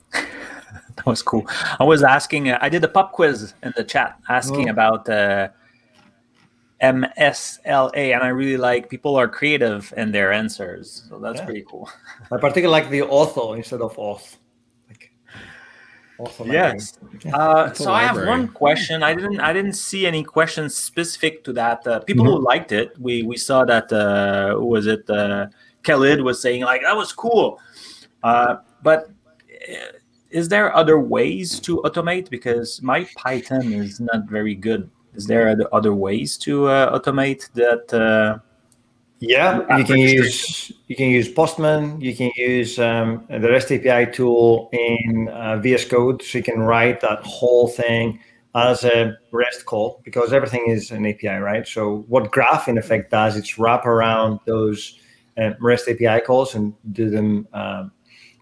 [0.13, 1.47] that was cool.
[1.81, 2.51] I was asking.
[2.51, 4.73] Uh, I did a pop quiz in the chat asking oh.
[4.73, 5.49] about uh,
[6.83, 11.45] MSLA, and I really like people are creative in their answers, so that's yeah.
[11.45, 11.89] pretty cool.
[12.33, 14.37] I particularly like the author instead of auth.
[14.89, 15.13] Like,
[16.47, 16.99] yes.
[17.33, 19.03] Uh, so I have one question.
[19.03, 21.87] I didn't I didn't see any questions specific to that.
[21.87, 22.35] Uh, people mm-hmm.
[22.35, 23.93] who liked it, we we saw that.
[23.93, 25.09] Uh, was it?
[25.09, 25.47] Uh,
[25.85, 27.61] Khalid was saying like that was cool,
[28.23, 29.11] uh, but
[30.31, 35.49] is there other ways to automate because my python is not very good Is there
[35.51, 37.93] other- other ways to uh, automate that?
[37.93, 38.39] Uh,
[39.25, 42.01] Yeah, you can use you can use Postman.
[42.01, 46.59] You can use um, the REST API tool in uh, VS Code, so you can
[46.61, 48.19] write that whole thing
[48.57, 51.67] as a REST call because everything is an API, right?
[51.69, 54.99] So what Graph in effect does, it's wrap around those
[55.39, 57.93] uh, REST API calls and do them um,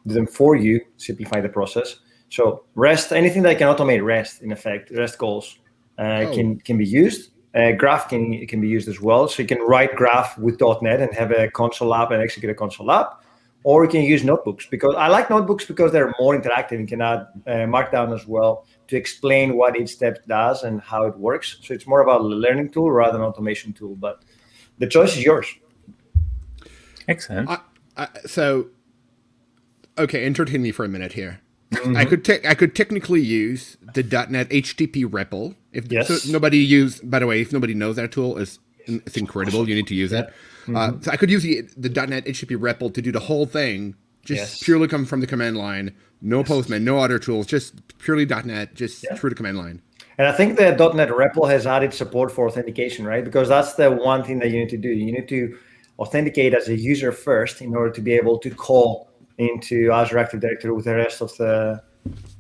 [0.06, 1.96] do them for you, simplify the process.
[2.30, 5.58] So REST, anything that can automate REST in effect, REST calls
[5.99, 6.34] Oh.
[6.34, 7.30] can can be used.
[7.55, 9.28] Uh, graph can can be used as well.
[9.28, 12.55] So you can write Graph with .NET and have a console app and execute a
[12.55, 13.24] console app,
[13.64, 17.03] or you can use notebooks because I like notebooks because they're more interactive and can
[17.03, 21.59] add uh, Markdown as well to explain what each step does and how it works.
[21.62, 23.97] So it's more about a learning tool rather than automation tool.
[23.97, 24.22] But
[24.78, 25.47] the choice is yours.
[27.09, 27.51] excellent.
[27.51, 27.59] I,
[27.97, 28.68] I, so,
[29.99, 31.41] okay, entertain me for a minute here.
[31.96, 35.54] I could te- I could technically use the .NET HTTP REPL.
[35.72, 36.08] If Yes.
[36.22, 39.68] so nobody use, by the way, if nobody knows that tool, it's it's incredible.
[39.68, 40.28] You need to use it.
[40.74, 43.94] Uh, so I could use the the .NET HTTP REPL to do the whole thing,
[44.24, 44.62] just Yes.
[44.62, 45.92] purely come from the command line.
[46.20, 49.14] No Postman, no other tools, just purely .NET, just Yeah.
[49.14, 49.80] through the command line.
[50.18, 53.24] And I think the .NET REPL has added support for authentication, right?
[53.24, 54.88] Because that's the one thing that you need to do.
[54.90, 55.56] You need to
[55.98, 59.08] authenticate as a user first in order to be able to call
[59.41, 61.82] into Azure Active Directory with the rest of the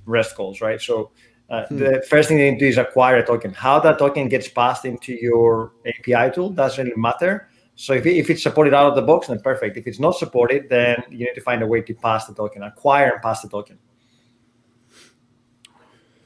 [0.06, 0.80] REST calls, right?
[0.80, 1.10] So
[1.48, 3.52] uh, the first thing you need to do is acquire a token.
[3.52, 7.48] How that token gets passed into your API tool doesn't really matter.
[7.74, 9.76] So if, if it's supported out of the box, then perfect.
[9.76, 12.62] If it's not supported, then you need to find a way to pass the token,
[12.62, 13.78] acquire and pass the token.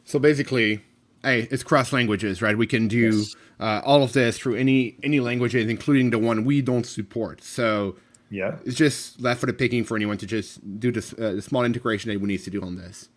[0.05, 0.81] So basically,
[1.23, 2.59] hey, it's cross languages, right?
[2.59, 3.37] We can do Yes.
[3.61, 7.43] uh, all of this through any any languages, including the one we don't support.
[7.43, 7.97] So
[8.31, 8.57] Yeah.
[8.65, 12.11] it's just left for the picking for anyone to just do this uh, small integration
[12.11, 13.09] that we need to do on this.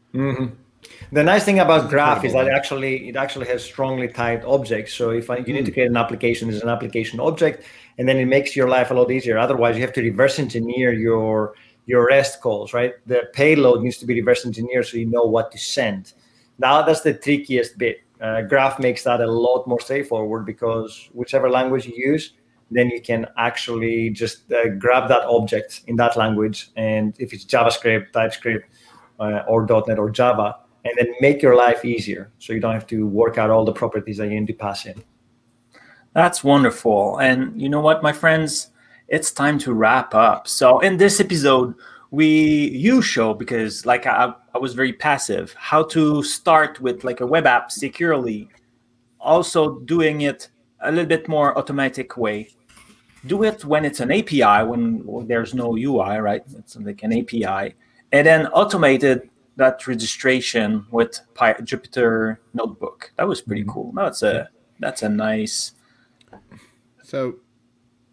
[1.11, 4.93] The nice thing about Graph is that actually it actually has strongly tied objects.
[4.93, 7.63] So if I, you need to create an application, there's an application object,
[7.97, 9.37] and then it makes your life a lot easier.
[9.37, 11.55] Otherwise, you have to reverse engineer your
[11.85, 12.93] your REST calls, right?
[13.05, 16.13] The payload needs to be reverse engineered so you know what to send.
[16.59, 18.01] Now that's the trickiest bit.
[18.19, 22.33] Uh, Graph makes that a lot more straightforward because whichever language you use,
[22.69, 27.45] then you can actually just uh, grab that object in that language, and if it's
[27.45, 28.69] JavaScript, TypeScript,
[29.19, 32.87] uh, or .NET or Java, and then make your life easier, so you don't have
[32.87, 35.01] to work out all the properties that you need to pass in.
[36.13, 37.19] That's wonderful.
[37.19, 38.69] And you know what, my friends?
[39.07, 40.47] It's time to wrap up.
[40.47, 41.75] So, in this episode,
[42.11, 47.19] we you show because like I, I was very passive how to start with like
[47.19, 48.49] a web app securely
[49.19, 50.49] also doing it
[50.81, 52.47] a little bit more automatic way
[53.27, 57.13] do it when it's an api when, when there's no ui right it's like an
[57.13, 57.75] api
[58.11, 64.49] and then automated that registration with Py- jupyter notebook that was pretty cool that's a
[64.79, 65.73] that's a nice
[67.03, 67.35] So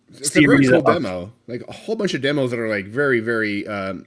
[0.08, 1.32] it's Steve a very cool demo.
[1.48, 3.66] Like a whole bunch of demos that are like very, very.
[3.66, 4.06] Um,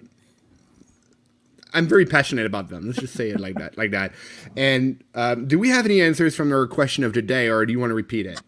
[1.74, 2.88] I'm very passionate about them.
[2.88, 4.14] Let's just say it like that, like that.
[4.56, 7.80] And um, do we have any answers from our question of today, or do you
[7.80, 8.42] want to repeat it?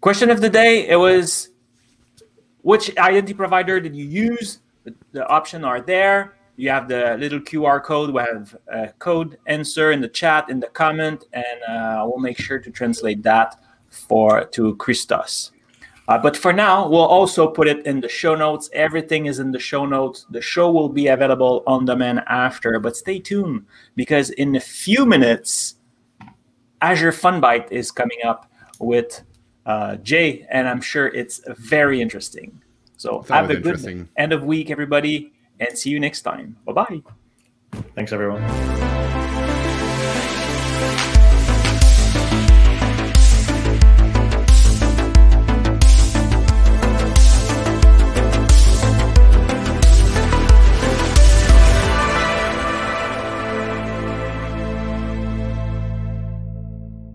[0.00, 1.50] Question of the day: It was
[2.62, 4.60] which identity provider did you use?
[5.12, 6.34] The, option are there.
[6.56, 8.10] You have the little QR code.
[8.10, 12.38] We have a code answer in the chat in the comment, and uh, we'll make
[12.38, 13.56] sure to translate that
[13.90, 15.52] for to Christos.
[16.08, 18.70] Uh, but for now, we'll also put it in the show notes.
[18.72, 20.26] Everything is in the show notes.
[20.30, 22.80] The show will be available on demand after.
[22.80, 25.74] But stay tuned because in a few minutes,
[26.80, 29.22] Azure FunBytes is coming up with
[29.68, 32.60] uh, Jay, and I'm sure it's very interesting.
[32.96, 36.56] So It's have a good end of week, everybody, and see you next time.
[36.64, 37.02] Bye bye.
[37.94, 38.42] Thanks, everyone.